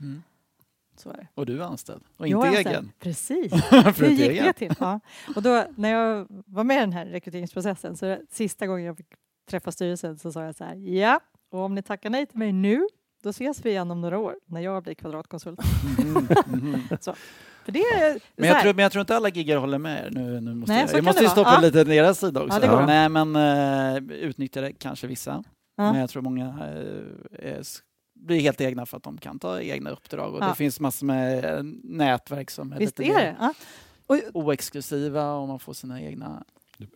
[0.00, 0.22] Mm.
[0.96, 1.12] Så.
[1.34, 2.92] Och du är anställd och Jag inte är egen.
[2.98, 3.52] Precis.
[4.00, 4.44] Hur gick egen.
[4.44, 4.74] det till?
[4.80, 5.00] Ja.
[5.36, 9.06] Och då, när jag var med i den här rekryteringsprocessen, så sista gången jag fick
[9.50, 12.52] träffa styrelsen så sa jag så här, ja, och om ni tackar nej till mig
[12.52, 12.86] nu,
[13.22, 15.60] då ses vi igen om några år när jag blir kvadratkonsult.
[15.98, 16.82] Mhm, mhm.
[17.64, 20.06] För det är Men så jag, tror, men jag tror inte alla giggar håller med
[20.06, 20.10] er.
[20.10, 21.60] Nu, nu måste Nej, jag så jag måste ju på Ja.
[21.62, 22.60] lite deras sida också.
[22.64, 22.86] Ja.
[22.86, 25.44] Nej, men uh, utnyttjar det kanske vissa.
[25.76, 25.92] Ja.
[25.92, 26.46] Men jag tror många
[27.32, 27.82] är, s-
[28.26, 30.34] blir helt egna för att de kan ta egna uppdrag.
[30.34, 30.48] Och Ja.
[30.48, 33.36] Det finns massor med eh, nätverk som är Visst lite är?
[33.40, 33.54] Ja.
[34.06, 36.44] Och, oexklusiva och man får sina egna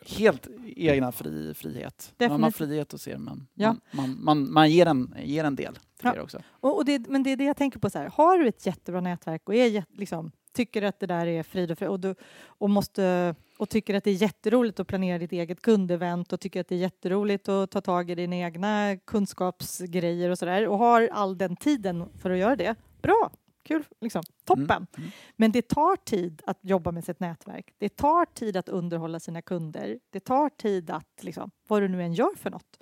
[0.07, 2.13] helt egna fri, frihet.
[2.19, 2.57] Man har Definitivt.
[2.57, 3.67] frihet att se men Ja.
[3.69, 3.79] man,
[4.11, 6.23] man, man, man ger, en, ger en del till Ja.
[6.23, 6.43] också.
[6.51, 7.91] och, och det, men det är det jag tänker på.
[7.91, 8.11] Så här.
[8.15, 11.79] Har du ett jättebra nätverk och är, liksom, tycker att det där är frid och,
[11.79, 12.15] fri, och, du,
[12.47, 16.61] och, måste, och tycker att det är jätteroligt att planera ditt eget kundevent och tycker
[16.61, 21.09] att det är jätteroligt att ta tag i dina egna kunskapsgrejer och sådär och har
[21.13, 22.75] all den tiden för att göra det.
[23.03, 23.31] Bra,
[23.63, 24.23] kul, liksom.
[24.45, 24.71] toppen.
[24.71, 24.87] Mm.
[24.99, 25.11] Mm.
[25.37, 27.75] Men det tar tid att jobba med sitt nätverk.
[27.79, 29.99] Det tar tid att underhålla sina kunder.
[30.11, 32.79] Det tar tid att, liksom, vad du nu än gör för något.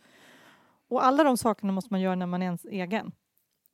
[0.89, 3.13] Och alla de sakerna måste man göra när man är ens egen.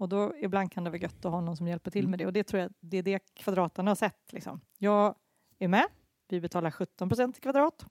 [0.01, 2.11] Och då ibland kan det vara gött att ha någon som hjälper till Mm.
[2.11, 2.27] med det.
[2.27, 4.33] Och det tror jag det är det kvadraterna har sett.
[4.33, 4.61] Liksom.
[4.79, 5.15] Jag
[5.59, 5.87] är med.
[6.29, 7.87] Vi betalar 17 procent i kvadrat.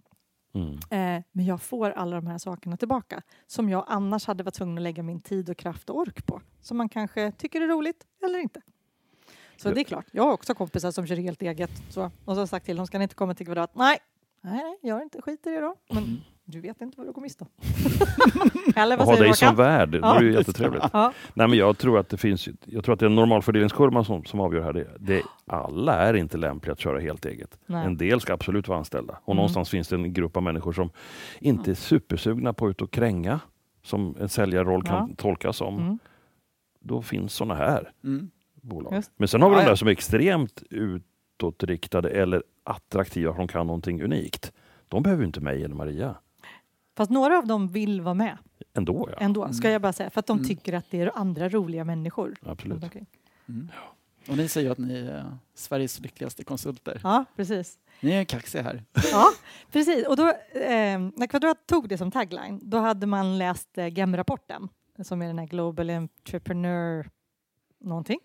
[0.53, 0.73] Mm.
[0.73, 4.77] Eh, men jag får alla de här sakerna tillbaka som jag annars hade varit tvungen
[4.77, 6.41] att lägga min tid och kraft och ork på.
[6.61, 8.61] Som man kanske tycker är roligt eller inte.
[9.57, 11.71] Så det är klart, jag har också kompisar som kör helt eget.
[11.89, 13.71] Så, och så har sagt till dem, ska ni inte komma till kvadrat?
[13.75, 13.97] Nej,
[14.41, 15.75] nej, nej gör inte, skit i det då.
[15.89, 16.17] Men Mm.
[16.51, 17.49] Du vet inte vad du går miste om.
[18.75, 20.17] eller vad ha dig som värd, det Ja.
[20.17, 20.83] är ju jättetrevligt.
[20.93, 24.03] Ja, Nej, men jag tror att det finns, jag tror att det är en normalfördelningskurva
[24.03, 24.73] som, som avgör här.
[24.73, 27.59] Det, det, alla är inte lämpliga att köra helt eget.
[27.65, 27.85] nej.
[27.85, 29.13] En del ska absolut vara anställda.
[29.23, 29.35] Och Mm.
[29.37, 30.89] någonstans finns det en grupp av människor som
[31.39, 33.39] inte är supersugna på att ut och kränga,
[33.83, 35.77] som en säljarroll kan tolkas som.
[35.77, 35.99] Mm.
[36.79, 38.29] Då finns sådana här Mm.
[38.61, 38.93] bolag.
[38.93, 39.11] Just.
[39.17, 39.69] Men sen har vi Ja, de ja.
[39.69, 44.51] där som är extremt utåtriktade eller attraktiva, för de kan någonting unikt.
[44.87, 46.15] De behöver inte mig eller Maria.
[46.99, 48.37] Fast några av dem vill vara med
[48.73, 49.17] Ändå ja.
[49.19, 49.71] ändå, ska Mm.
[49.73, 50.09] jag bara säga.
[50.09, 50.47] För att de Mm.
[50.47, 52.35] tycker att det är andra roliga människor.
[52.45, 52.73] Absolut.
[52.73, 53.05] runt omkring.
[53.49, 53.71] Mm.
[54.29, 56.99] Och ni säger ju att ni är Sveriges lyckligaste konsulter.
[57.03, 57.77] Ja, precis.
[58.01, 58.83] Ni är kaxiga här.
[59.11, 59.25] Ja,
[59.71, 60.07] precis.
[60.07, 64.69] Och då, eh, när Kvadrat tog det som tagline, då hade man läst eh, GEM-rapporten,
[65.03, 67.09] som är den här Global Entrepreneur
[67.81, 68.19] någonting,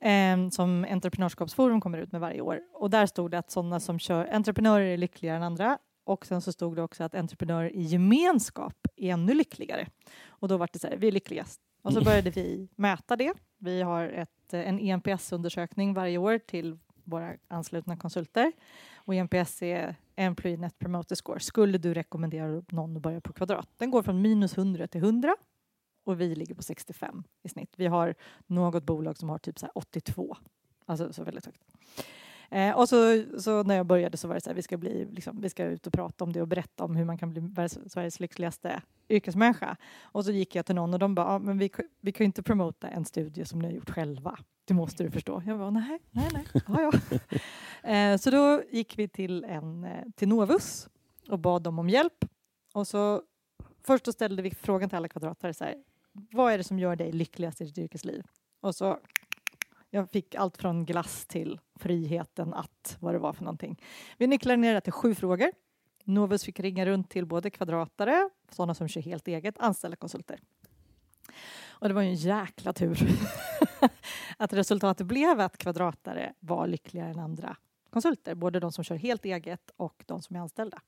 [0.00, 2.60] eh, som Entreprenörskapsforum kommer ut med varje år.
[2.72, 5.78] Och där stod det att sådana som kör, entreprenörer är lyckligare än andra.
[6.04, 9.88] Och sen så stod det också att entreprenörer i gemenskap är ännu lyckligare.
[10.26, 11.60] Och då var det så här, vi är lyckligast.
[11.82, 13.32] Och så började vi mäta det.
[13.58, 18.52] Vi har ett, eh, en ENPS-undersökning varje år till våra anslutna konsulter.
[18.94, 21.40] Och ENPS är Employee Net Promoter Score.
[21.40, 23.68] Skulle du rekommendera någon att börja på kvadrat?
[23.78, 25.36] Den går från minus 100 till 100
[26.04, 27.72] och vi ligger på 65 i snitt.
[27.76, 28.14] Vi har
[28.46, 30.36] något bolag som har typ så här 82,
[30.86, 31.62] alltså så väldigt högt.
[32.50, 35.08] Eh, och så, så när jag började så var det så här, vi ska, bli,
[35.10, 37.68] liksom, vi ska ut och prata om det och berätta om hur man kan bli
[37.86, 39.76] Sveriges lyckligaste yrkesmänniska.
[40.02, 42.26] Och så gick jag till någon och de bara, ah, men vi, vi kan ju
[42.26, 44.38] inte promota en studie som ni har gjort själva.
[44.64, 45.42] Det måste du förstå.
[45.46, 46.44] Jag bara, nej, nej, nej.
[46.68, 47.18] Ja, ja.
[47.84, 50.88] Eh, så då gick vi till, en, eh, till Novus
[51.28, 52.24] och bad dem om hjälp.
[52.74, 53.22] Och så
[53.86, 55.74] först ställde vi frågan till alla kvadratare så här,
[56.12, 58.24] vad är det som gör dig lyckligast i ditt yrkesliv?
[58.60, 58.98] Och så
[59.94, 63.80] jag fick allt från glass till friheten att, vad det var för någonting.
[64.18, 65.52] Vi nycklade ner det till sju frågor.
[66.04, 70.40] Novus fick ringa runt till både kvadratare, sådana som kör helt eget, anställda konsulter.
[71.66, 72.98] Och det var ju en jäkla tur
[74.36, 77.56] att resultatet blev att kvadratare var lyckligare än andra
[77.94, 80.78] konsulter, både de som kör helt eget och de som är anställda.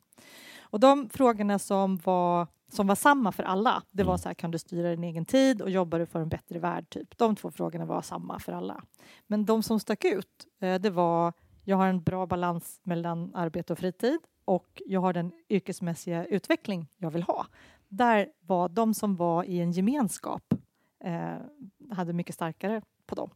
[0.60, 4.18] Och de frågorna som var, som var samma för alla, det var Mm.
[4.18, 6.86] så här, kan du styra din egen tid och jobbar du för en bättre värld?
[6.90, 7.18] Typ.
[7.18, 8.82] De två frågorna var samma för alla.
[9.26, 11.32] Men de som stack ut, eh, det var,
[11.64, 16.86] jag har en bra balans mellan arbete och fritid och jag har den yrkesmässiga utveckling
[16.96, 17.46] jag vill ha.
[17.88, 20.54] Där var de som var i en gemenskap
[21.04, 21.36] eh,
[21.90, 23.30] hade mycket starkare på dem.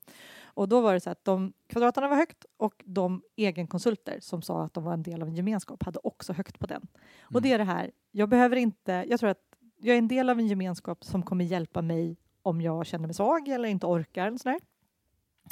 [0.55, 4.63] Och då var det så att de kvadraterna var högt och de egenkonsulter som sa
[4.63, 6.87] att de var en del av en gemenskap hade också högt på den.
[7.23, 10.31] Och det är det här, jag behöver inte, jag tror att jag är en del
[10.31, 14.27] av en gemenskap som kommer hjälpa mig om jag känner mig svag eller inte orkar
[14.27, 14.61] eller sådär.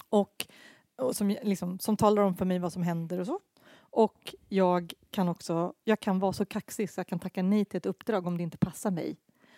[0.08, 0.46] Och,
[0.96, 3.40] och som, liksom, som talar om för mig vad som händer och så.
[3.90, 7.76] Och jag kan också, jag kan vara så kaxig så jag kan tacka nej till
[7.76, 9.16] ett uppdrag om det inte passar mig.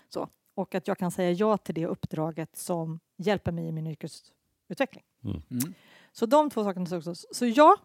[0.09, 0.29] Så.
[0.55, 5.05] Och att jag kan säga ja till det uppdraget som hjälper mig i min yrkesutveckling.
[5.24, 5.74] Mm.
[6.12, 7.14] Så de två sakerna också.
[7.14, 7.76] Så ja,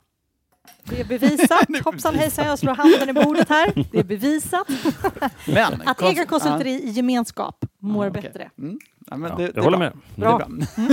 [0.83, 1.67] det är bevisat.
[1.85, 3.73] Hoppsan hejsan, jag slår handen i bordet här.
[3.91, 4.67] Det är bevisat
[5.47, 6.71] Men, att kons- egenkonsulter ja.
[6.71, 8.21] i gemenskap mår Ja, okej.
[8.21, 8.49] bättre.
[8.57, 8.79] Mm.
[9.07, 9.89] Ja, men Ja, det, jag det håller bra.
[9.89, 9.97] med.
[10.15, 10.47] Det är Bra.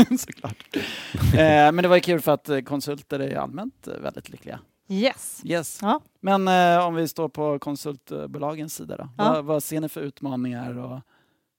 [0.04, 0.16] bra.
[0.18, 0.76] Såklart.
[1.34, 1.38] Eh,
[1.72, 4.58] men det var ju kul för att eh, konsulter är allmänt eh, väldigt lyckliga.
[4.88, 5.40] Yes.
[5.44, 5.78] Yes.
[5.82, 6.00] Ja.
[6.20, 9.08] Men eh, om vi står på konsultbolagens sida då.
[9.18, 9.32] Ja.
[9.32, 11.00] Vad, vad ser ni för utmaningar och,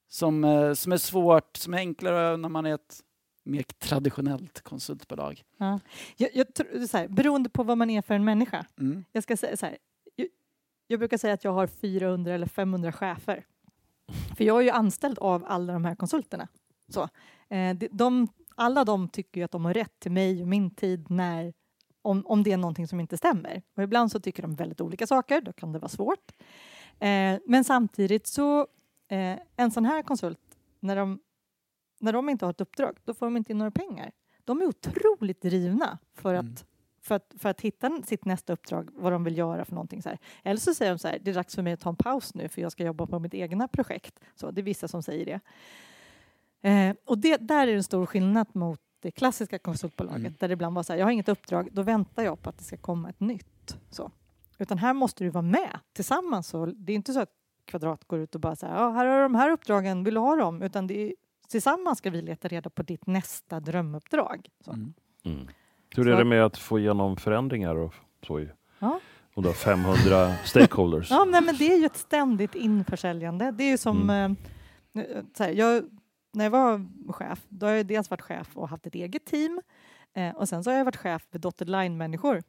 [0.10, 3.00] som, eh, som är svårt, som är enklare när man är ett
[3.44, 5.44] mer traditionellt konsultbolag?
[5.58, 5.80] Ja.
[6.18, 8.66] Jag, jag, tror- så här, beroende på vad man är för en människa.
[8.80, 9.06] Mm.
[9.12, 9.78] Jag, ska säga så här,
[10.16, 10.28] jag,
[10.88, 13.46] jag brukar säga att jag har 400 eller 500 chefer.
[14.38, 16.48] För jag är ju anställd av alla de här konsulterna.
[16.88, 17.10] Så.
[17.50, 21.10] Eh, de, alla de tycker ju att de har rätt till mig och min tid
[21.10, 21.54] när,
[22.02, 23.62] om, om det är någonting som inte stämmer.
[23.76, 26.32] Och ibland så tycker de väldigt olika saker, då kan det vara svårt.
[27.00, 28.60] Eh, men samtidigt så,
[29.08, 30.40] eh, en sån här konsult,
[30.80, 31.20] när de,
[32.04, 34.12] när de inte har ett uppdrag, då får de inte in några pengar.
[34.44, 36.56] De är otroligt drivna för att, Mm.
[37.02, 40.02] för att, för att hitta sitt nästa uppdrag, vad de vill göra för någonting.
[40.02, 40.18] Så här.
[40.44, 42.34] Eller så säger de så här, det är dags för mig att ta en paus
[42.34, 44.20] nu för jag ska jobba på mitt egna projekt.
[44.36, 45.40] Så, det är vissa som säger det.
[46.70, 50.34] Eh, och det, där är en stor skillnad mot det klassiska konsultbolaget Mm.
[50.40, 52.58] där det ibland var så här, jag har inget uppdrag, då väntar jag på att
[52.58, 53.78] det ska komma ett nytt.
[53.90, 54.12] Så.
[54.58, 56.48] Utan här måste du vara med tillsammans.
[56.48, 57.30] Så det är inte så att
[57.66, 60.20] Kvadrat går ut och bara säger, ja, här har du de här uppdragen, vill du
[60.20, 60.62] ha dem?
[60.62, 61.14] Utan det är,
[61.54, 64.50] tillsammans ska vi leta reda på ditt nästa drömuppdrag.
[64.66, 64.72] Så.
[64.72, 64.94] Mm.
[65.26, 65.48] Mm.
[65.96, 67.94] Hur är det med att få igenom förändringar och
[68.28, 69.00] så i Ja.
[69.34, 71.08] och du har 500 stakeholders?
[71.12, 73.52] Ja, nej, men det är ju ett ständigt införsäljande.
[73.52, 74.10] Det är ju som...
[74.10, 74.36] Mm.
[74.96, 75.04] Eh,
[75.38, 75.84] så här, jag,
[76.34, 79.62] när jag var chef, då har jag dels varit chef och haft ett eget team
[80.14, 82.44] eh, och sen så har jag varit chef för dotted line-människor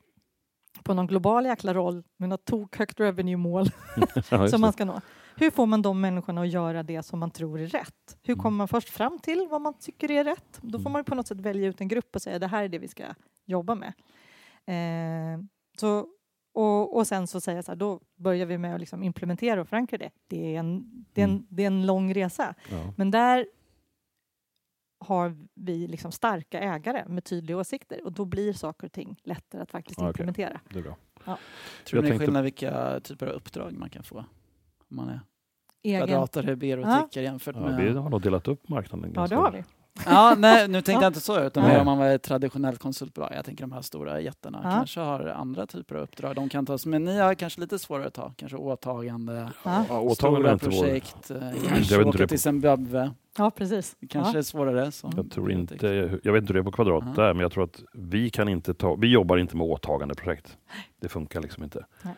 [0.83, 5.01] på någon global jäkla roll med något tokhögt revenue-mål Ja, just som man ska nå.
[5.37, 8.19] Hur får man de människorna att göra det som man tror är rätt?
[8.23, 8.43] Hur Mm.
[8.43, 10.59] kommer man först fram till vad man tycker är rätt?
[10.63, 10.93] Då får Mm.
[10.93, 12.89] man på något sätt välja ut en grupp och säga det här är det vi
[12.89, 13.05] ska
[13.45, 13.93] jobba med.
[14.67, 15.41] Eh,
[15.81, 16.07] så,
[16.55, 19.69] och, och sen så säga så här, då börjar vi med att liksom implementera och
[19.69, 20.11] förankra det.
[20.29, 21.47] Det är en, det är en, Mm.
[21.49, 22.55] det är en lång resa.
[22.71, 22.93] Ja.
[22.97, 23.47] Men där
[25.01, 29.63] har vi liksom starka ägare med tydliga åsikter och då blir saker och ting lättare
[29.63, 30.61] att faktiskt implementera.
[30.71, 30.97] Det är bra.
[31.25, 31.37] Tror Jag
[31.95, 34.25] ni det är tänkte- skillnad vilka typer av uppdrag man kan få?
[34.95, 35.21] Man är
[35.83, 35.99] Egen.
[36.07, 37.77] kvadratare, berotickare jämfört Ja, med...
[37.93, 39.65] vi har nog delat upp marknaden Ja, ganska det har vi.
[40.07, 41.03] Ja, nej, nu tänkte Ja.
[41.03, 41.79] jag inte så, utan Nej.
[41.81, 43.33] om man var ett traditionellt konsultbolag.
[43.37, 44.71] Jag tänker de här stora jättarna Ja.
[44.71, 46.79] kanske har andra typer av uppdrag de kan ta.
[46.87, 50.71] Men ni har kanske lite svårare att ta, kanske åtagande, Ja, Ja, åtaganden är stora
[50.73, 50.81] vår.
[50.83, 51.37] projekt, eh,
[51.69, 53.11] kanske åka till på- Zimbabwe.
[53.39, 53.97] ja precis.
[54.09, 54.39] Kanske ja.
[54.39, 54.93] är svårare.
[54.93, 55.11] Så.
[55.17, 55.87] Jag tror inte,
[56.23, 57.23] jag vet inte hur det är på Kvadrat Ja.
[57.23, 60.59] där, men jag tror att vi kan inte ta, vi jobbar inte med åtagandeprojekt.
[61.01, 61.87] Det funkar liksom inte.
[62.03, 62.15] Nej.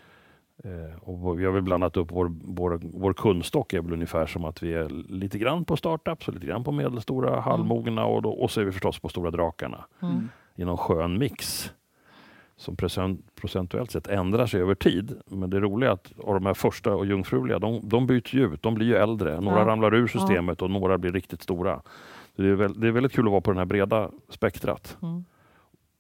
[0.67, 4.45] Eh, och vi har väl blandat upp vår, vår, vår kundstock är väl ungefär som
[4.45, 8.31] att vi är lite grann på startups och lite grann på medelstora, halvmogna och, då,
[8.31, 10.29] och så är vi förstås på stora drakarna Mm.
[10.57, 11.71] i någon skön mix
[12.57, 15.17] som procent, procentuellt sett ändrar sig över tid.
[15.27, 18.45] Men det roliga är att av de här första och jungfruliga, de, de byts ju
[18.55, 18.63] ut.
[18.63, 19.41] De blir ju äldre.
[19.41, 19.67] Några Ja.
[19.67, 21.83] ramlar ur systemet och några blir riktigt stora.
[22.37, 24.97] Det är, väl, det är väldigt kul att vara på det här breda spektrat.
[25.03, 25.25] Mm.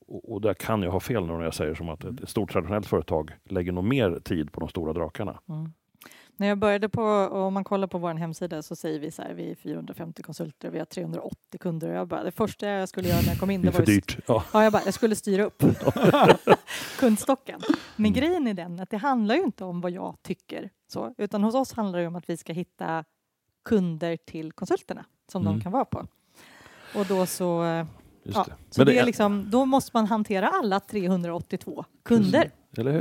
[0.09, 2.53] Och, och där kan jag ha fel nu när jag säger som att ett, stort
[2.53, 5.41] traditionellt företag lägger nog mer tid på de stora drakarna.
[5.49, 5.73] Mm.
[6.39, 9.23] När jag började på, och om man kollar på vår hemsida så säger vi så
[9.23, 11.89] här, vi är 450 konsulter, vi har 380 kunder.
[11.89, 13.87] Och jag bara, det första jag skulle göra när jag kom in, Det det var
[13.87, 14.19] dyrt.
[14.27, 14.45] Ja.
[14.53, 15.63] Ja, jag, bara, jag skulle styra upp
[16.99, 17.61] kundstocken.
[17.97, 18.13] Men Mm.
[18.13, 21.55] grejen är den att det handlar ju inte om vad jag tycker, så, utan hos
[21.55, 23.05] oss handlar det om att vi ska hitta
[23.65, 25.55] kunder till konsulterna som Mm.
[25.59, 26.07] de kan vara på.
[26.95, 27.87] Och då så, eh,
[28.27, 28.53] Just ja, det.
[28.71, 32.51] så det det är liksom, då måste man hantera alla 382 kunder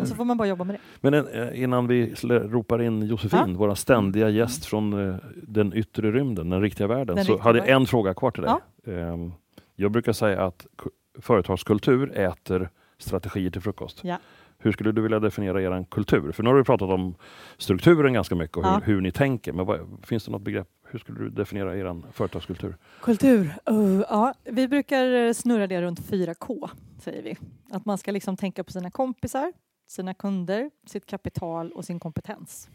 [0.01, 1.09] och så får man bara jobba med det.
[1.09, 5.15] Men eh, innan vi ropar in Josefin, vår ständiga gäst från eh,
[5.47, 8.43] den yttre rymden, den riktiga världen, Den så riktiga hade jag en fråga kvar till
[8.43, 8.53] dig.
[8.87, 9.31] Ehm,
[9.75, 14.01] Jag brukar säga att ku- företagskultur äter strategier till frukost.
[14.03, 14.17] Ja.
[14.57, 16.31] Hur skulle du vilja definiera er kultur?
[16.31, 17.15] För nu har vi pratat om
[17.57, 18.81] strukturen ganska mycket och hur, Ja.
[18.83, 19.53] hur ni tänker.
[19.53, 20.67] Men vad, finns det något begrepp?
[20.95, 22.77] Hur skulle du definiera er företagskultur?
[23.01, 23.53] Kultur.
[23.69, 27.37] Uh, ja, vi brukar eh, snurra det runt 4K, säger vi.
[27.69, 29.53] Att man ska liksom tänka på sina kompisar,
[29.87, 32.69] sina kunder, sitt kapital och sin kompetens.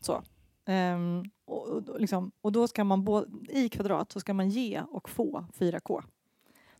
[0.00, 0.22] Så.
[0.66, 4.82] Um, och, och, liksom, och då ska man både, i kvadrat så ska man ge
[4.90, 6.02] och få 4K.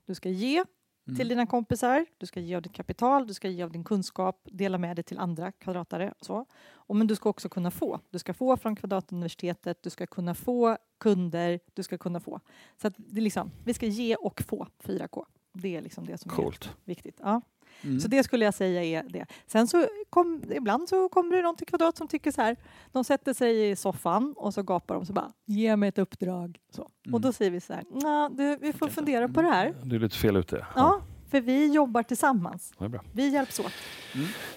[0.06, 0.64] Du ska ge
[1.06, 1.16] Mm.
[1.16, 4.48] till dina kompisar, du ska ge av ditt kapital, du ska ge av din kunskap,
[4.52, 6.14] dela med dig till andra kvadratare.
[6.18, 6.46] Och så.
[6.72, 8.00] Och men du ska också kunna få.
[8.10, 12.40] Du ska få från Kvadratuniversitetet, du ska kunna få kunder, du ska kunna få.
[12.76, 15.24] Så att det är liksom, vi ska ge och få 4K.
[15.54, 16.70] Det är liksom det som är Coolt.
[16.84, 17.16] viktigt.
[17.22, 17.40] Ja.
[17.82, 18.00] Mm.
[18.00, 19.26] Så det skulle jag säga är det.
[19.46, 22.56] Sen så kom, ibland så kommer det någon till Kvadrat som tycker så här.
[22.92, 26.58] De sätter sig i soffan och så gapar de så bara, ge mig ett uppdrag.
[26.70, 26.88] Så.
[27.06, 27.14] Mm.
[27.14, 29.74] Och då säger vi så här, "Nja, du, vi får fundera på det här.
[29.82, 30.66] Du är lite fel ute.
[30.76, 32.72] Ja, för vi jobbar tillsammans.
[32.78, 33.00] Det är bra.
[33.12, 33.72] Vi hjälps åt.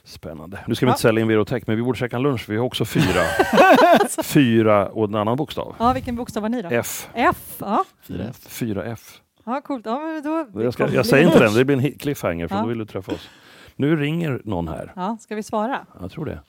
[0.04, 0.60] Spännande.
[0.68, 0.94] Nu ska vi Ja.
[0.94, 2.50] inte sälja in Virotech, men vi borde käka en lunch.
[2.50, 3.22] Vi har också fyra,
[4.24, 5.76] fyra och en annan bokstav.
[5.80, 6.70] Ja, vilken bokstav var ni då?
[6.72, 7.10] F.
[7.14, 7.56] F.
[7.60, 8.38] Ja, Fyra F.
[8.48, 9.22] Fyra F.
[9.48, 9.86] ja coolt.
[9.86, 12.62] Ja, men då, Jag, ska, jag säger inte den, det blir en cliffhanger för Ja.
[12.62, 13.30] då vill du träffa oss.
[13.76, 14.94] Nu ringer någon här.
[14.96, 15.86] Ja, ska vi svara?
[16.00, 16.40] Jag tror det.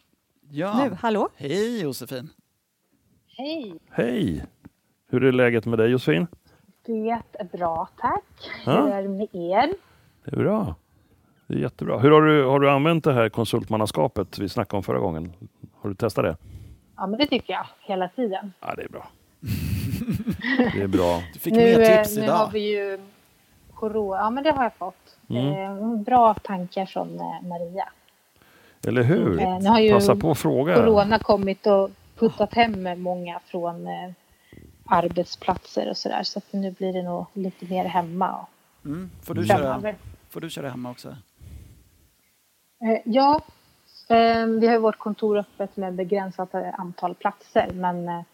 [0.51, 0.85] Ja.
[0.85, 1.29] Nu, hallå?
[1.37, 2.31] Hej Josefin.
[3.37, 3.75] Hej!
[3.91, 4.45] Hej!
[5.11, 6.27] Hur är läget med dig Josefin?
[6.87, 8.25] Det är bra, tack.
[8.67, 8.83] Ja.
[8.83, 9.75] Hur är det med er?
[10.25, 10.75] Det är bra.
[11.47, 11.99] Det är jättebra.
[11.99, 15.33] Hur har du, har du använt det här konsultmannaskapet vi snackade om förra gången?
[15.75, 16.37] Har du testat det?
[16.97, 18.53] Ja, men det tycker jag hela tiden.
[18.61, 19.09] Ja, det är bra.
[20.75, 21.23] Det är bra.
[21.33, 22.35] Du fick nu, mer eh, tips nu idag.
[22.35, 22.99] har vi ju
[23.75, 24.17] corona.
[24.17, 25.17] Ja, men det har jag fått.
[25.29, 25.47] Mm.
[25.47, 27.89] Eh, bra tankar från eh, Maria.
[28.87, 29.41] Eller hur?
[29.41, 30.75] Eh, nu har ju Passa på att fråga.
[30.75, 34.11] corona kommit och puttat hem många från eh,
[34.87, 36.23] arbetsplatser och sådär.
[36.23, 38.47] Så att nu blir det nog lite mer hemma.
[38.85, 39.11] Mm.
[39.23, 39.95] Får, du köra,
[40.31, 41.09] får du köra hemma också?
[42.85, 43.41] Eh, ja,
[44.61, 47.71] vi har ju vårt kontor öppet med begränsat antal platser.
[47.73, 48.25] Men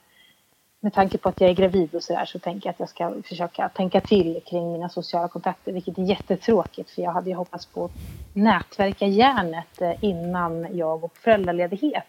[0.84, 3.12] med tanke på att jag är gravid och sådär så tänker jag att jag ska
[3.28, 5.72] försöka tänka till kring mina sociala kontakter.
[5.72, 7.90] Vilket är jättetråkigt för jag hade ju hoppats på att
[8.32, 12.06] nätverka järnet eh, innan jag går på föräldraledighet.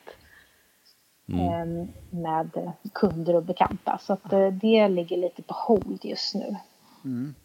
[1.27, 1.65] eh,
[2.09, 3.99] Med eh, kunder och bekanta.
[4.01, 6.55] Så att eh, det ligger lite på hold just nu.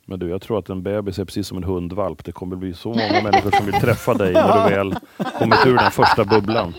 [0.04, 2.24] Men du, jag tror att en bebis är precis som en hundvalp.
[2.24, 4.94] Det kommer bli så många människor som vill träffa dig när du väl
[5.38, 6.74] kommit ur den första bubblan.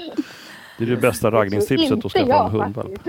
[0.81, 2.99] Det är det bästa raggningstipset att skaffa jag en hundvalp.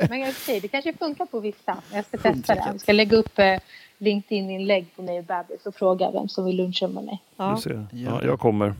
[0.10, 1.76] Men jag säger, det kanske funkar på vissa.
[1.92, 2.62] Jag ska testa det.
[2.66, 3.58] Jag ska lägga upp eh,
[3.98, 7.22] LinkedIn-inlägg på mig och bebis och fråga vem som vill luncha med mig.
[7.36, 7.86] Ja, det.
[8.26, 8.74] jag kommer.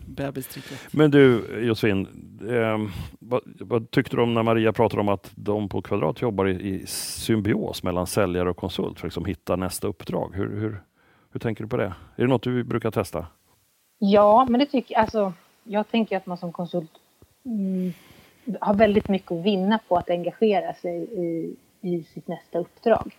[0.91, 2.07] Men du Josefin,
[2.51, 2.79] eh,
[3.19, 6.51] vad, vad tyckte du om när Maria pratade om att de på Kvadrat jobbar i,
[6.53, 10.33] i symbios mellan säljare och konsult för att liksom hitta nästa uppdrag?
[10.35, 10.83] Hur, hur,
[11.33, 11.95] hur tänker du på det?
[12.17, 13.27] Är det något du brukar testa?
[13.99, 15.33] Ja, men det tycker alltså,
[15.65, 16.91] jag tänker att man som konsult
[18.61, 23.17] har väldigt mycket att vinna på att engagera sig i, i sitt nästa uppdrag.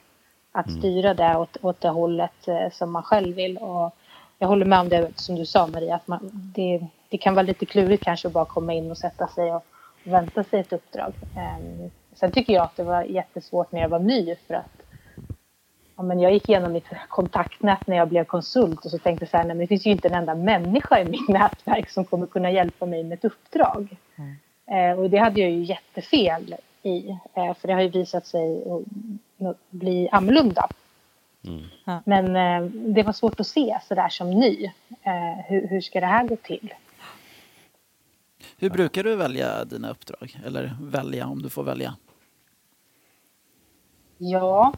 [0.52, 3.58] Att styra det åt, åt det hållet eh, som man själv vill.
[3.58, 3.96] Och
[4.40, 7.46] jag håller med om det som du sa Maria, att man, det, det kan vara
[7.46, 9.66] lite klurigt kanske att bara komma in och sätta sig och
[10.04, 11.14] vänta sig ett uppdrag.
[11.38, 14.84] Ehm, sen tycker jag att det var jättesvårt när jag var ny för att
[15.96, 19.30] Ja, men jag gick igenom mitt kontaktnät när jag blev konsult och så tänkte jag
[19.30, 22.06] så här, nej, men det finns ju inte en enda människa i mitt nätverk som
[22.06, 23.98] kommer kunna hjälpa mig med ett uppdrag.
[24.66, 28.64] Eh, och det hade jag ju jättefel i, eh, för det har ju visat sig
[29.40, 30.70] att bli annorlunda.
[31.86, 32.02] Ja.
[32.06, 34.72] Men eh, det var svårt att se så där som ny.
[35.04, 36.74] Eh, hur, hur ska det här gå till?
[38.58, 40.38] Hur brukar du välja dina uppdrag?
[40.46, 41.96] Eller välja om du får välja?
[44.18, 44.74] Ja,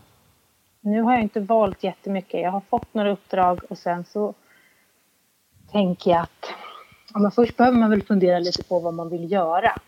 [0.81, 2.41] nu har jag inte valt jättemycket.
[2.41, 4.33] Jag har fått några uppdrag och sen så
[5.71, 6.45] tänker jag att
[7.15, 9.79] ja, men först behöver man väl fundera lite på vad man vill göra.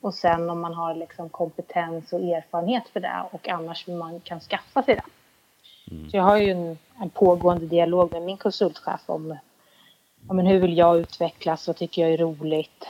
[0.00, 4.20] Och sen om man har liksom kompetens och erfarenhet för det och annars hur man
[4.20, 5.04] kan skaffa sig det.
[6.10, 9.36] Så jag har ju en, en pågående dialog med min konsultchef om
[10.28, 12.86] ja, men hur vill jag utvecklas, vad tycker jag är roligt,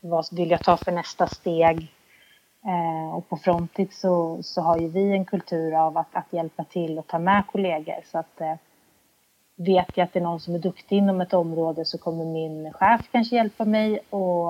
[0.00, 1.92] vad vill jag ta för nästa steg.
[2.64, 6.64] Eh, och på Frontit så, så har ju vi en kultur av att, att hjälpa
[6.64, 8.00] till och ta med kollegor.
[8.04, 8.54] Så att eh,
[9.60, 12.72] vet jag att det är någon som är duktig inom ett område så kommer min
[12.72, 14.48] chef kanske hjälpa mig och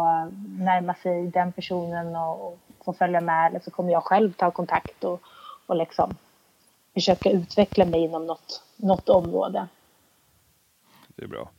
[0.58, 3.46] närma sig den personen och, och få följa med.
[3.46, 5.20] Eller så kommer jag själv ta kontakt och,
[5.66, 6.14] och liksom
[6.94, 9.68] försöka utveckla mig inom något, något område.
[11.16, 11.50] Det är bra.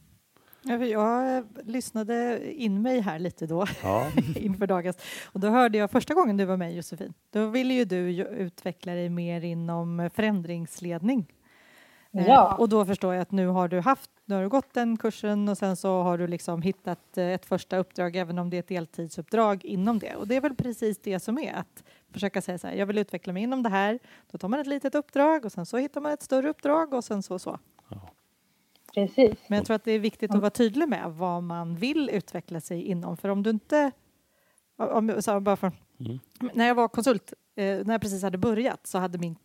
[0.62, 4.12] Ja, för Jag lyssnade in mig här lite då Ja.
[4.36, 7.14] inför dagens och då hörde jag första gången du var med Josefin.
[7.32, 11.26] Då ville ju du utveckla dig mer inom förändringsledning.
[12.14, 12.56] Eh, Ja.
[12.56, 15.50] Och då förstår jag att nu har du haft, nu har du gått den kursen
[15.50, 18.60] och sen så har du liksom hittat eh, ett första uppdrag även om det är
[18.60, 20.16] ett deltidsuppdrag inom det.
[20.16, 22.98] Och det är väl precis det som är att försöka säga så här, jag vill
[22.98, 24.00] utveckla mig inom det här.
[24.32, 27.04] Då tar man ett litet uppdrag och sen så hittar man ett större uppdrag och
[27.04, 27.60] sen så så.
[28.94, 29.40] Precis.
[29.48, 32.62] Men jag tror att det är viktigt att vara tydlig med vad man vill utveckla
[32.62, 33.18] sig inom.
[33.18, 33.92] För om du inte...
[34.78, 36.20] Om, så bara för, Mm.
[36.54, 39.36] När jag var konsult, eh, när jag precis hade börjat, så hade min,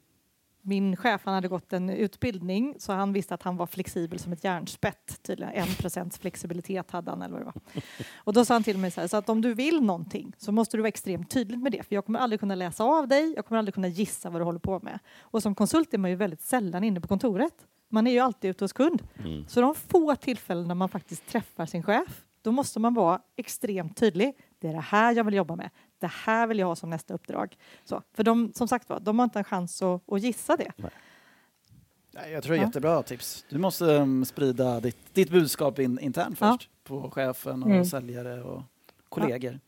[0.65, 4.33] min chef han hade gått en utbildning så han visste att han var flexibel som
[4.33, 5.23] ett järnspett.
[5.23, 7.83] Tydligen en procents flexibilitet hade han eller vad det var.
[8.15, 10.53] Och då sa han till mig så här, så att om du vill någonting så
[10.53, 11.83] måste du vara extremt tydlig med det.
[11.83, 14.45] För jag kommer aldrig kunna läsa av dig, jag kommer aldrig kunna gissa vad du
[14.45, 14.99] håller på med.
[15.21, 17.55] Och som konsult är man ju väldigt sällan inne på kontoret.
[17.89, 19.03] Man är ju alltid ute hos kund.
[19.25, 19.49] Mm.
[19.49, 23.97] Så de få tillfällen när man faktiskt träffar sin chef, då måste man vara extremt
[23.97, 24.33] tydlig.
[24.59, 25.71] Det är det här jag vill jobba med.
[26.05, 27.57] Det här vill jag ha som nästa uppdrag.
[27.85, 30.73] Så, för de, som sagt var, de har inte en chans att, att gissa det.
[30.77, 32.67] Nej, Jag tror det är Ja.
[32.67, 33.45] jättebra tips.
[33.51, 36.57] Du måste um, sprida ditt, ditt budskap in, internt Ja.
[36.59, 36.71] först.
[36.85, 37.85] På chefen och Mm.
[37.85, 38.63] säljare och
[39.09, 39.61] kollegor.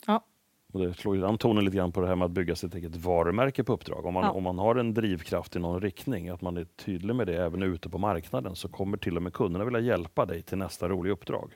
[0.72, 2.74] Och det slår ju an tonen lite grann på det här med att bygga sitt
[2.74, 4.06] eget varumärke på uppdrag.
[4.06, 4.30] Om man, Ja.
[4.30, 7.62] om man har en drivkraft i någon riktning, att man är tydlig med det även
[7.62, 11.12] ute på marknaden, så kommer till och med kunderna vilja hjälpa dig till nästa roliga
[11.12, 11.52] uppdrag.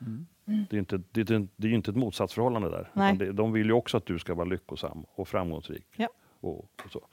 [0.00, 0.26] Mm.
[0.44, 2.90] Det är ju inte, det är, det är inte ett motsatsförhållande där.
[2.92, 3.16] Nej.
[3.16, 5.86] Det, de vill ju också att du ska vara lyckosam och framgångsrik.
[5.96, 6.08] Ja.
[6.40, 7.06] Och, och så.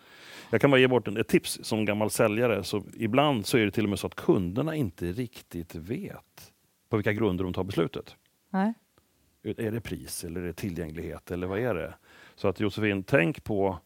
[0.49, 2.63] Jag kan bara ge bort en, ett tips som gammal säljare.
[2.63, 6.51] Så ibland så är det till och med så att kunderna inte riktigt vet
[6.89, 8.15] på vilka grunder de tar beslutet.
[8.49, 8.73] Nej.
[9.43, 11.93] Är det pris eller är det tillgänglighet eller vad är det?
[12.35, 13.79] Så att Josefin, tänk på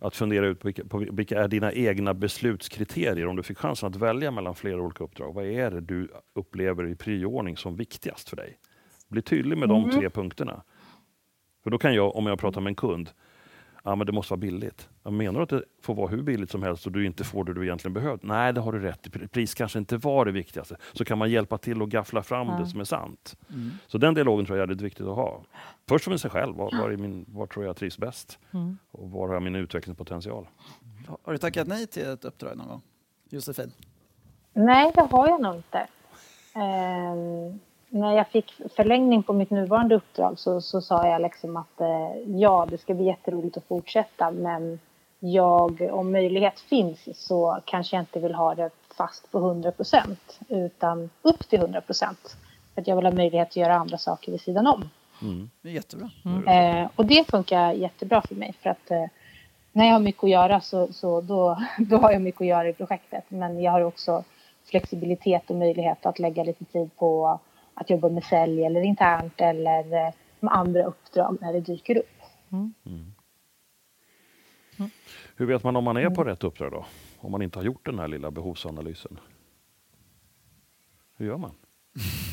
[0.00, 3.88] att fundera ut på vilka, på vilka är dina egna beslutskriterier om du fick chansen
[3.88, 5.34] att välja mellan flera olika uppdrag.
[5.34, 8.58] Vad är det du upplever i prioordning som viktigast för dig?
[9.08, 9.96] Bli tydlig med de Mm.
[9.96, 10.62] tre punkterna.
[11.64, 13.10] För då kan jag, om jag pratar med en kund,
[13.84, 14.88] ja men det måste vara billigt.
[15.02, 17.44] Jag menar du att det får vara hur billigt som helst och du inte får
[17.44, 18.18] det du egentligen behöver?
[18.22, 19.10] Nej, det har du rätt i.
[19.28, 20.76] Pris kanske inte var det viktigaste.
[20.92, 22.58] Så kan man hjälpa till och gaffla fram Ja.
[22.58, 23.36] det som är sant.
[23.50, 23.70] Mm.
[23.86, 25.42] Så den dialogen tror jag är väldigt viktigt att ha.
[25.88, 28.38] Först med sig själv, var, var, är min, var tror jag trivs bäst?
[28.50, 28.78] Mm.
[28.90, 30.46] Och var har jag min utvecklingspotential?
[31.06, 32.82] Har- Har du tackat nej till ett uppdrag någon gång?
[33.30, 33.72] Josefin?
[34.52, 35.86] Nej, det har jag nog inte.
[36.54, 37.58] Ehm,
[37.88, 42.18] när jag fick förlängning på mitt nuvarande uppdrag så, så sa jag liksom att eh,
[42.26, 44.78] ja, det ska bli jätteroligt att fortsätta men
[45.20, 50.40] jag, om möjlighet finns så kanske jag inte vill ha det fast på 100 procent
[50.48, 52.36] utan upp till 100 procent.
[52.74, 54.90] För att jag vill ha möjlighet att göra andra saker vid sidan om.
[55.22, 55.50] Mm.
[55.62, 56.10] Det är jättebra.
[56.46, 59.04] Eh, och det funkar jättebra för mig för att eh,
[59.72, 62.68] när jag har mycket att göra så, så då, då har jag mycket att göra
[62.68, 63.24] i projektet.
[63.28, 64.24] Men jag har också
[64.64, 67.38] flexibilitet och möjlighet att lägga lite tid på
[67.80, 72.18] att jobba med sälj eller internt eller eh, med andra uppdrag när det dyker upp.
[75.36, 76.84] Hur vet man om man är på rätt uppdrag då?
[77.20, 79.20] Om man inte har gjort den här lilla behovsanalysen?
[81.16, 81.50] Hur gör man?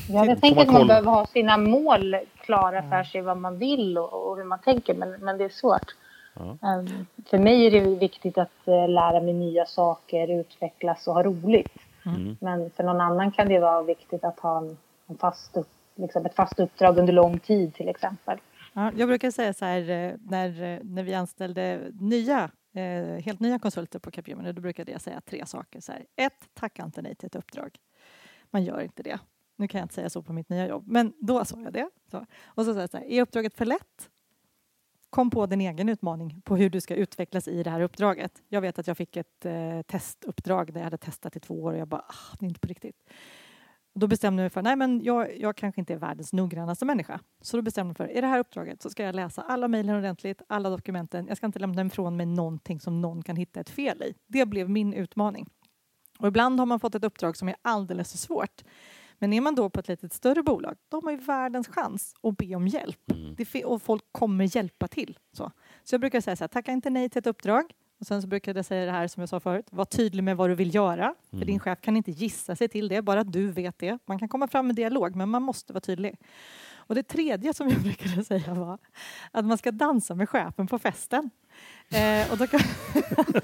[0.08, 0.86] Ja, jag tänker man att man kolla?
[0.86, 4.94] behöver ha sina mål klara för sig, vad man vill och, och hur man tänker,
[4.94, 5.94] men, men det är svårt.
[6.34, 6.58] Ja.
[6.62, 11.22] Ehm, för mig är det viktigt att eh, lära mig nya saker, utvecklas och ha
[11.22, 11.78] roligt.
[12.04, 12.36] Mm.
[12.40, 14.76] Men för någon annan kan det vara viktigt att ha en,
[15.06, 18.38] en fast upp, liksom ett fast uppdrag under lång tid till exempel.
[18.72, 23.40] Ja, jag brukar säga så här eh, när, eh, när vi anställde nya, eh, helt
[23.40, 25.80] nya konsulter på Capgemini, då brukade jag säga tre saker.
[25.80, 26.04] Så här.
[26.16, 27.78] Ett, tacka inte nej till ett uppdrag.
[28.50, 29.18] Man gör inte det.
[29.56, 31.90] Nu kan jag inte säga så på mitt nya jobb, men då sa jag det.
[32.10, 32.26] Så.
[32.44, 34.10] Och så sa jag så här, är uppdraget för lätt?
[35.10, 38.42] Kom på din egen utmaning på hur du ska utvecklas i det här uppdraget.
[38.48, 41.72] Jag vet att jag fick ett eh, testuppdrag där jag hade testat i två år
[41.72, 43.10] och jag bara, ah, det är inte på riktigt.
[43.98, 47.20] Då bestämde jag mig för, nej men jag, jag kanske inte är världens noggrannaste människa.
[47.40, 49.68] Så då bestämde jag mig för, i det här uppdraget så ska jag läsa alla
[49.68, 51.26] mejlen ordentligt, alla dokumenten.
[51.28, 54.14] Jag ska inte lämna ifrån mig någonting som någon kan hitta ett fel i.
[54.26, 55.48] Det blev min utmaning.
[56.18, 58.62] Och ibland har man fått ett uppdrag som är alldeles för svårt.
[59.18, 62.14] Men är man då på ett lite större bolag, då har man ju världens chans
[62.22, 63.10] att be om hjälp.
[63.10, 63.36] Mm.
[63.64, 65.18] Och folk kommer hjälpa till.
[65.32, 65.52] Så,
[65.84, 67.72] så jag brukar säga så här, tacka inte nej till ett uppdrag.
[68.00, 70.36] Och sen så brukar jag säga det här som jag sa förut, var tydlig med
[70.36, 71.14] vad du vill göra.
[71.30, 71.46] För Mm.
[71.46, 73.98] din chef kan inte gissa sig till det, bara att du vet det.
[74.06, 76.16] Man kan komma fram med dialog, men man måste vara tydlig.
[76.76, 78.78] Och det tredje som jag brukade säga var
[79.30, 81.30] att man ska dansa med chefen på festen.
[81.90, 82.60] Eh, och då kan,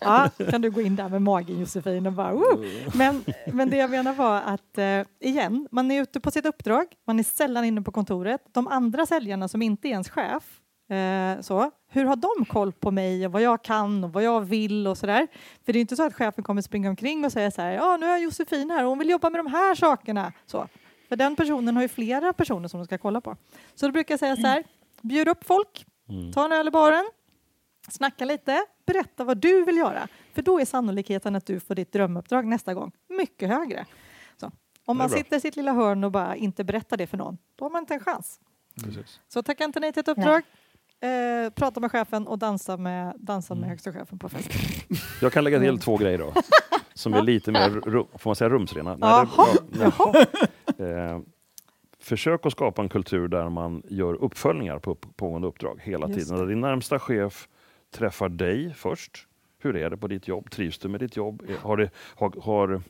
[0.00, 2.64] ja, kan du gå in där med magen Josefin och bara Woo!
[2.94, 6.86] Men, men det jag menar var att eh, igen, man är ute på sitt uppdrag,
[7.06, 8.40] man är sällan inne på kontoret.
[8.52, 12.90] De andra säljarna som inte är ens chef, eh, så, hur har de koll på
[12.90, 15.26] mig och vad jag kan och vad jag vill och sådär?
[15.64, 17.96] För det är inte så att chefen kommer springa omkring och säga så här, ja
[17.96, 20.32] nu är Josefin här och hon vill jobba med de här sakerna.
[20.46, 20.68] Så.
[21.08, 23.36] För den personen har ju flera personer som de ska kolla på.
[23.74, 24.64] Så då brukar jag säga så här,
[25.00, 26.32] bjud upp folk, Mm.
[26.32, 27.10] ta en öl i baren,
[27.88, 30.08] snacka lite, berätta vad du vill göra.
[30.34, 33.86] För då är sannolikheten att du får ditt drömuppdrag nästa gång mycket högre.
[34.36, 34.50] Så.
[34.84, 37.64] Om man sitter i sitt lilla hörn och bara inte berättar det för någon, då
[37.64, 38.40] har man inte en chans.
[38.84, 39.20] Precis.
[39.28, 40.42] Så tacka inte nej till ett uppdrag,
[41.00, 43.70] eh, prata med chefen och dansa med, dansa med Mm.
[43.70, 44.60] högsta chefen på festen.
[45.22, 45.80] Jag kan lägga till Mm.
[45.80, 46.32] två grejer då.
[46.94, 48.90] Som är lite mer, ru- får man säga rumsrena?
[48.96, 48.98] Nej,
[49.36, 50.14] Jaha, det är bra.
[50.86, 51.20] Eh,
[51.98, 56.18] försök att skapa en kultur där man gör uppföljningar på upp- pågående uppdrag hela Just
[56.20, 56.38] tiden.
[56.38, 57.48] Där din närmsta chef
[57.94, 59.26] träffar dig först.
[59.62, 60.50] Hur är det på ditt jobb?
[60.50, 61.42] Trivs du med ditt jobb?
[61.48, 62.82] Eh, Har, det, har, har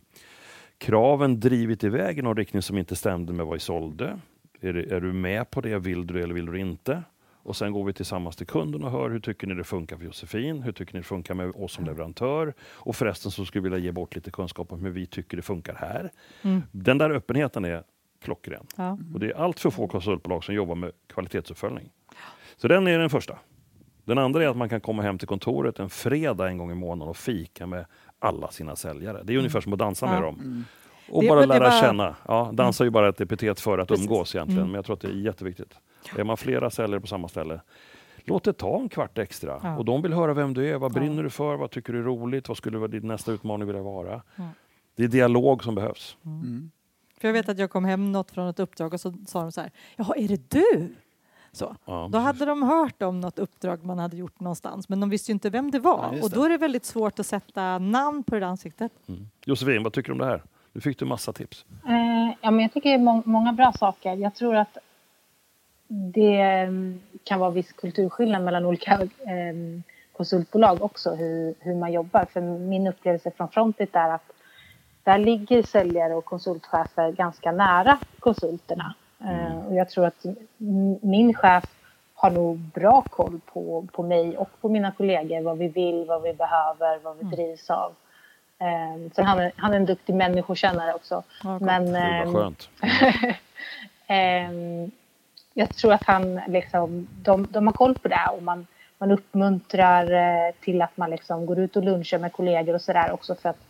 [0.79, 4.19] kraven drivit iväg i någon riktning som inte stämde med vad vi sålde?
[4.61, 5.79] Är, det, är du med på det?
[5.79, 7.03] Vill du det eller vill du inte?
[7.43, 10.05] Och sen går vi tillsammans till kunden och hör hur tycker ni det funkar för
[10.05, 10.63] Josefin?
[10.63, 12.55] Hur tycker ni det funkar med oss som leverantör?
[12.63, 15.43] Och förresten så skulle vi vilja ge bort lite kunskap om hur vi tycker det
[15.43, 16.11] funkar här.
[16.43, 16.63] Mm.
[16.73, 17.83] Den där öppenheten är
[18.23, 18.67] klockren.
[18.77, 18.99] Ja.
[19.15, 21.91] Och det är allt för få konsultbolag som jobbar med kvalitetsuppföljning.
[22.57, 23.39] Så den är den första.
[24.05, 26.75] Den andra är att man kan komma hem till kontoret en fredag en gång i
[26.75, 27.85] månaden och fika med
[28.19, 29.21] alla sina säljare.
[29.25, 30.21] Det är ungefär som att dansa med Ja.
[30.21, 30.35] dem.
[30.41, 30.65] Mm.
[31.11, 32.17] Och Det- bara lära var- känna.
[32.29, 34.07] Ja, dansa är ju bara ett epitet för att Precis.
[34.07, 34.61] umgås egentligen.
[34.61, 34.71] Mm.
[34.71, 35.75] Men jag tror att det är jätteviktigt.
[36.17, 37.61] Är man flera säljare på samma ställe,
[38.25, 39.61] låt det ta en kvart extra.
[39.63, 39.77] Ja.
[39.79, 40.79] Och de vill höra vem du är.
[40.79, 41.01] Vad Ja.
[41.01, 41.57] brinner du för?
[41.57, 42.49] Vad tycker du är roligt?
[42.49, 44.23] Vad skulle din nästa utmaning vilja vara?
[44.37, 44.43] Ja.
[44.97, 46.17] Det är dialog som behövs.
[46.25, 46.71] Mm.
[47.21, 49.53] För jag vet att jag kom hem något från ett uppdrag och så sa de
[49.53, 50.95] så här, jaha är det du?
[51.53, 51.77] Så.
[51.85, 55.31] Ja, Då hade de hört om något uppdrag man hade gjort någonstans men de visste
[55.31, 58.23] ju inte vem det var Ja, och då är det väldigt svårt att sätta namn
[58.23, 58.93] på det där ansiktet.
[59.09, 59.29] Mm.
[59.45, 60.43] Josefin, vad tycker du om det här?
[60.73, 61.65] Nu fick du massa tips.
[61.87, 64.15] Eh, ja, men jag tycker det är må- många bra saker.
[64.15, 64.79] Jag tror att
[65.93, 69.55] det mm, kan vara viss kulturskillnad mellan olika eh,
[70.13, 72.25] konsultbolag också hur, hur man jobbar.
[72.33, 74.33] För min upplevelse från Frontit är att
[75.05, 78.95] där ligger säljare och konsultchefer ganska nära konsulterna.
[79.21, 80.27] Eh, och jag tror att
[81.01, 81.65] min chef
[82.15, 86.23] har nog bra koll på, på mig och på mina kollegor, vad vi vill, vad
[86.23, 87.93] vi behöver, vad vi drivs av.
[88.59, 91.23] Eh, sen han är, han är en duktig människokännare också.
[91.43, 91.59] Ja.
[91.59, 92.69] Men, Det var ehm, skönt.
[94.07, 94.91] Ehm,
[95.61, 98.67] jag tror att han liksom, de, de har koll på det och man,
[98.99, 103.13] man uppmuntrar eh, till att man liksom går ut och lunchar med kollegor och sådär
[103.13, 103.61] också för att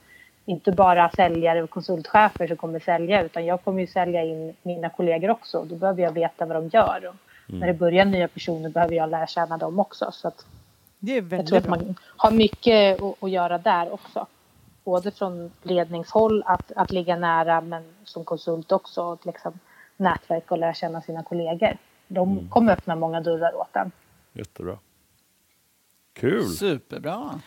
[0.45, 4.88] inte bara säljare och konsultchefer som kommer sälja utan jag kommer ju sälja in mina
[4.88, 5.64] kollegor också.
[5.64, 7.07] Då behöver jag veta vad de gör.
[7.07, 7.14] Och
[7.47, 10.11] När det börjar nya personer behöver jag lära känna dem också.
[10.12, 10.47] Så att
[10.99, 14.26] Det är jag tror väldigt att man har mycket att, att göra där också.
[14.84, 19.53] Både från ledningshåll att, att ligga nära men som konsult också att liksom
[20.01, 21.76] nätverka och lära känna sina kollegor.
[22.09, 23.90] De kommer öppna många dörrar åt en.
[24.32, 24.78] Jättebra.
[26.12, 26.44] Kul!
[26.48, 27.40] Superbra.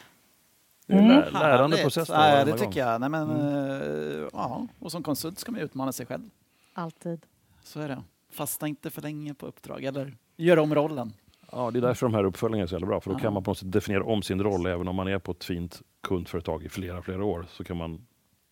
[0.87, 1.33] Det är en Härligt.
[1.33, 2.09] lärande process.
[2.09, 3.01] Ja, det tycker jag.
[3.01, 4.67] Nej, men, eh, ja.
[4.79, 6.29] Och som konsult ska man utmana sig själv.
[6.73, 7.25] Alltid.
[7.63, 8.03] Så är det.
[8.31, 11.13] Fasta inte för länge på uppdrag eller gör om rollen.
[11.51, 13.01] Ja, det är därför de här uppföljningarna är så jävla bra.
[13.01, 13.19] För då Ja.
[13.19, 14.65] kan man på något sätt definiera om sin roll.
[14.65, 18.05] Även om man är på ett fint kundföretag i flera, flera år så kan man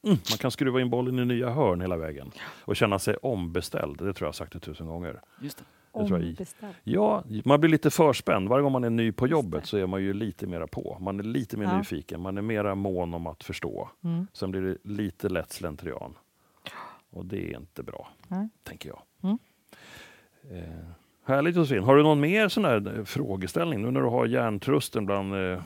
[0.04, 2.32] mm, man kan skruva in bollen i nya hörn hela vägen
[2.66, 3.98] och känna sig ombeställd.
[3.98, 5.22] Det tror jag har sagt det tusen gånger.
[5.42, 5.64] Just det.
[5.94, 6.32] Det tror jag i.
[6.32, 6.74] Ombeställd.
[6.84, 8.50] Ja, man blir lite förspänd.
[8.50, 10.98] Varje gång man är ny på jobbet så är man ju lite mera på.
[11.02, 11.78] Man är lite mer Ja.
[11.78, 12.22] nyfiken.
[12.22, 13.90] Man är mera mån om att förstå.
[14.04, 14.28] Mm.
[14.34, 16.14] Sen blir det lite lätt slentrian.
[17.10, 18.50] Och det är inte bra, Nej.
[18.64, 19.02] tänker jag.
[19.24, 19.38] Mm.
[20.52, 20.86] Eh,
[21.26, 21.84] härligt Josefin.
[21.84, 25.62] Har du någon mer sån här eh, frågeställning nu när du har hjärntrusten bland eh,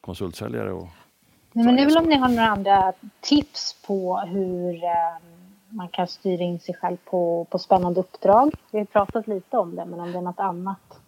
[0.00, 0.72] konsultsäljare?
[0.72, 0.88] Och...
[1.52, 4.90] Nej, men det är väl om ni har några andra tips på hur eh,
[5.68, 8.54] man kan styra in sig själv på, på spännande uppdrag.
[8.70, 11.00] Vi har pratat lite om det, men om det är något annat.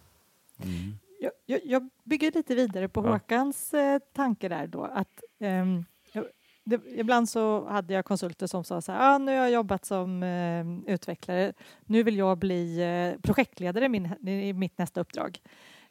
[1.19, 3.11] Jag, jag, jag bygger lite vidare på Ja.
[3.11, 4.83] Håkans eh, tanke där då.
[4.83, 6.25] Att, ehm, jag,
[6.63, 9.85] det, ibland så hade jag konsulter som sa så här, ah, nu har jag jobbat
[9.85, 11.53] som eh, utvecklare,
[11.85, 15.39] nu vill jag bli eh, projektledare i, min, i mitt nästa uppdrag.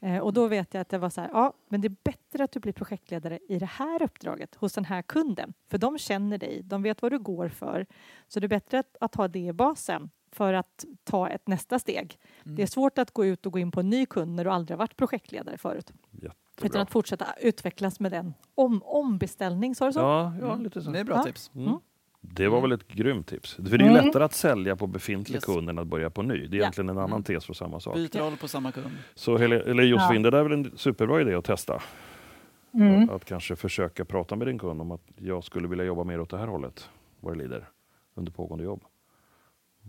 [0.03, 2.45] Eh, och då vet jag att det var så här, ja, men det är bättre
[2.45, 6.39] att du blir projektledare i det här uppdraget hos den här kunden, för de känner
[6.39, 7.87] dig, de vet vad du går för.
[8.29, 11.79] Så det är bättre att, att ha det i basen för att ta ett nästa
[11.79, 12.19] steg.
[12.45, 14.51] Det är svårt att gå ut och gå in på en ny kund när du
[14.51, 15.93] aldrig varit projektledare förut.
[16.13, 16.31] Utan
[16.63, 16.83] Jättebra.
[16.83, 18.35] att fortsätta utvecklas med den.
[18.55, 20.01] Om, ombeställning, sa du så?
[20.01, 20.91] Ja, ja, lite så.
[20.91, 21.23] Det är bra Ja.
[21.23, 21.51] tips.
[21.55, 21.79] Mm.
[22.25, 23.55] Det var väl ett grymt tips.
[23.55, 24.05] För det är ju Mm.
[24.07, 25.45] lättare att sälja på befintlig Yes.
[25.45, 26.35] kund än att börja på ny.
[26.47, 26.63] Det är Ja.
[26.63, 27.23] egentligen en annan Mm.
[27.23, 27.95] tes för samma sak.
[27.95, 28.91] Byt roll på samma kund.
[29.15, 31.83] Så eller Josefin, det där är väl en superbra idé att testa?
[32.75, 33.05] Mm.
[33.05, 36.21] Att, att kanske försöka prata med din kund om att jag skulle vilja jobba mer
[36.21, 36.89] åt det här hållet,
[37.21, 37.69] vad det lider,
[38.15, 38.83] under pågående jobb.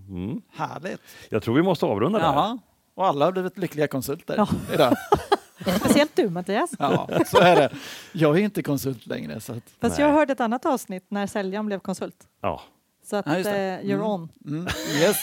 [0.09, 0.41] Mm.
[0.53, 1.01] Härligt.
[1.29, 2.25] Jag tror vi måste avrunda där.
[2.25, 2.59] Jaha.
[2.95, 4.47] Och alla har blivit lyckliga konsulter Ja.
[4.73, 4.93] idag.
[5.79, 6.71] Speciellt du Mattias.
[6.79, 7.69] Ja, så är det.
[8.11, 9.39] Jag är inte konsult längre.
[9.39, 10.07] Så att, Fast Nej.
[10.07, 12.27] jag hörde ett annat avsnitt när säljaren blev konsult.
[12.41, 12.61] Ja.
[13.03, 14.05] Så att Ja, just eh, you're Mm.
[14.05, 14.29] on.
[14.45, 14.67] mm,
[15.01, 15.17] yes,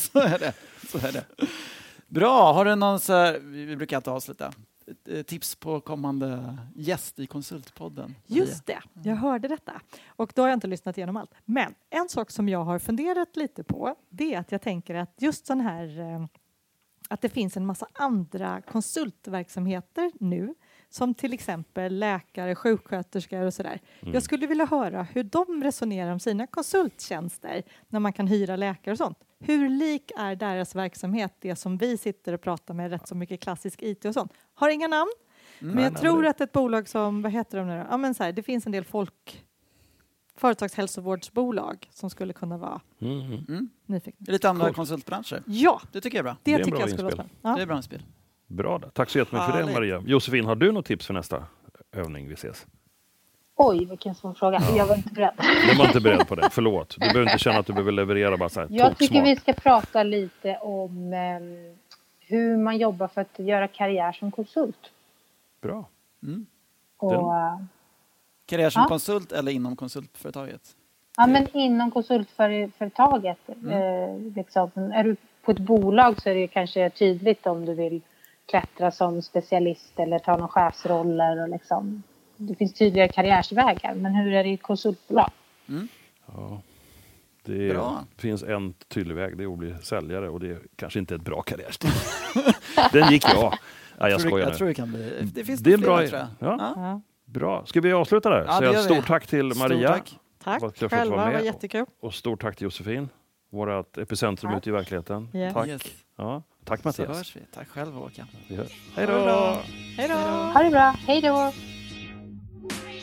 [0.12, 0.52] så är det.
[0.88, 1.24] Så är det.
[2.08, 4.52] Bra, har du någon så här, vi vi brukar alltid avsluta,
[5.10, 8.14] Eh, tips på kommande gäst i Konsultpodden?
[8.26, 9.72] Just det, jag hörde detta.
[10.08, 11.30] Och då har jag inte lyssnat igenom allt.
[11.44, 15.14] Men en sak som jag har funderat lite på det är att jag tänker att
[15.18, 16.26] just sån här eh,
[17.08, 20.54] att det finns en massa andra konsultverksamheter nu
[20.88, 23.80] som till exempel läkare, sjuksköterskor och sådär.
[24.00, 24.14] Mm.
[24.14, 28.92] Jag skulle vilja höra hur de resonerar om sina konsulttjänster när man kan hyra läkare
[28.92, 29.18] och sånt.
[29.38, 33.40] Hur lik är deras verksamhet det som vi sitter och pratar med rätt så mycket
[33.40, 34.32] klassisk IT och sånt?
[34.54, 35.10] Har inga namn,
[35.58, 37.86] men jag tror att ett bolag som, vad heter de nu då?
[37.90, 39.45] Ja, men så här, det finns en del folk,
[40.36, 43.68] företagshälsovårdsbolag som skulle kunna vara Mm, mm.
[43.86, 44.32] Nyfikna.
[44.32, 44.76] Lite andra Coolt.
[44.76, 45.42] konsultbranscher.
[45.46, 46.36] Ja, Det tycker jag är bra.
[46.42, 47.34] det, är en tycker bra jag skulle vara spännande.
[47.42, 47.62] Det Ja.
[47.62, 48.02] är bra inspel.
[48.46, 48.78] Bra.
[48.92, 49.74] Tack så jättemycket för det Härligt.
[49.76, 50.02] Maria.
[50.06, 51.44] Josefin, har du något tips för nästa
[51.92, 52.66] övning vi ses?
[53.58, 54.60] Oj, vilken svår fråga.
[54.76, 55.30] Jag var inte beredd.
[55.68, 56.90] Jag var inte beredd på det, förlåt.
[56.90, 59.24] Du behöver inte känna att du behöver leverera bara så här Jag tycker toksmart.
[59.26, 61.76] vi ska prata lite om ehm,
[62.20, 64.90] hur man jobbar för att göra karriär som konsult.
[65.62, 65.88] Bra.
[66.22, 66.46] Mm.
[66.96, 67.60] Och, Den- eh,
[68.46, 68.88] Karriär som Ja.
[68.88, 70.60] konsult eller inom konsultföretaget?
[71.16, 73.38] ja, men inom konsultföretaget.
[73.48, 78.00] Eh, liksom, är du på ett bolag så är det kanske tydligt om du vill
[78.46, 81.42] klättra som specialist eller ta någon chefsroller.
[81.42, 82.02] Och liksom,
[82.36, 83.94] det finns tydligare karriärsvägar.
[83.94, 85.30] Men hur är det i konsultbolag?
[86.26, 86.62] Ja.
[87.42, 88.04] Det Bra.
[88.16, 91.22] finns en tydlig väg, det är att bli säljare och det är kanske inte ett
[91.22, 91.90] bra karriärsteg.
[92.92, 93.54] Den gick jag.
[94.00, 94.56] Nej, jag tror det, skojar jag nu.
[94.58, 95.30] tror det kan bli.
[95.34, 96.28] Det finns Det är flera, bra- tror jag.
[96.38, 96.72] ja.
[96.76, 97.00] Ja.
[97.38, 97.66] Bra.
[97.66, 98.44] Ska vi avsluta där?
[98.48, 100.18] Ja, det Säga stort tack till Stort Maria tack.
[100.44, 101.44] Tack kul för att själva, vara det var med.
[101.46, 101.84] jättekul.
[102.02, 103.08] och stort tack till Josefin.
[103.52, 104.58] Vårat epicentrum Tack.
[104.58, 105.28] ute i verkligheten.
[105.32, 105.52] Ja.
[105.52, 105.66] Tack.
[105.68, 105.82] Yes.
[106.18, 107.16] Ja, tack Så Mattias.
[107.16, 107.40] hörs vi.
[107.54, 108.26] Tack själv Håkan.
[108.48, 108.56] Då!
[108.96, 109.06] Hej
[110.08, 110.14] då!
[110.14, 110.94] Ha det bra.
[111.06, 111.52] Hej då!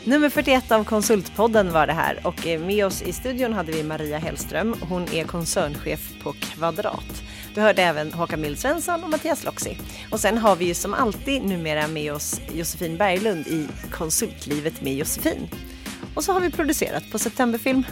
[0.06, 3.82] Nummer 41 av Konsultpodden var det här och eh, med oss i studion hade vi
[3.82, 4.74] Maria Hellström.
[4.88, 7.22] Hon är koncernchef på Kvadrat.
[7.54, 9.78] Du hörde även Håkan Mild Svensson och Mattias Loxi.
[10.10, 14.94] Och sen har vi ju som alltid numera med oss Josefin Berglund i Konsultlivet med
[14.94, 15.48] Josefin.
[16.14, 17.84] Och så har vi producerat på Septemberfilm.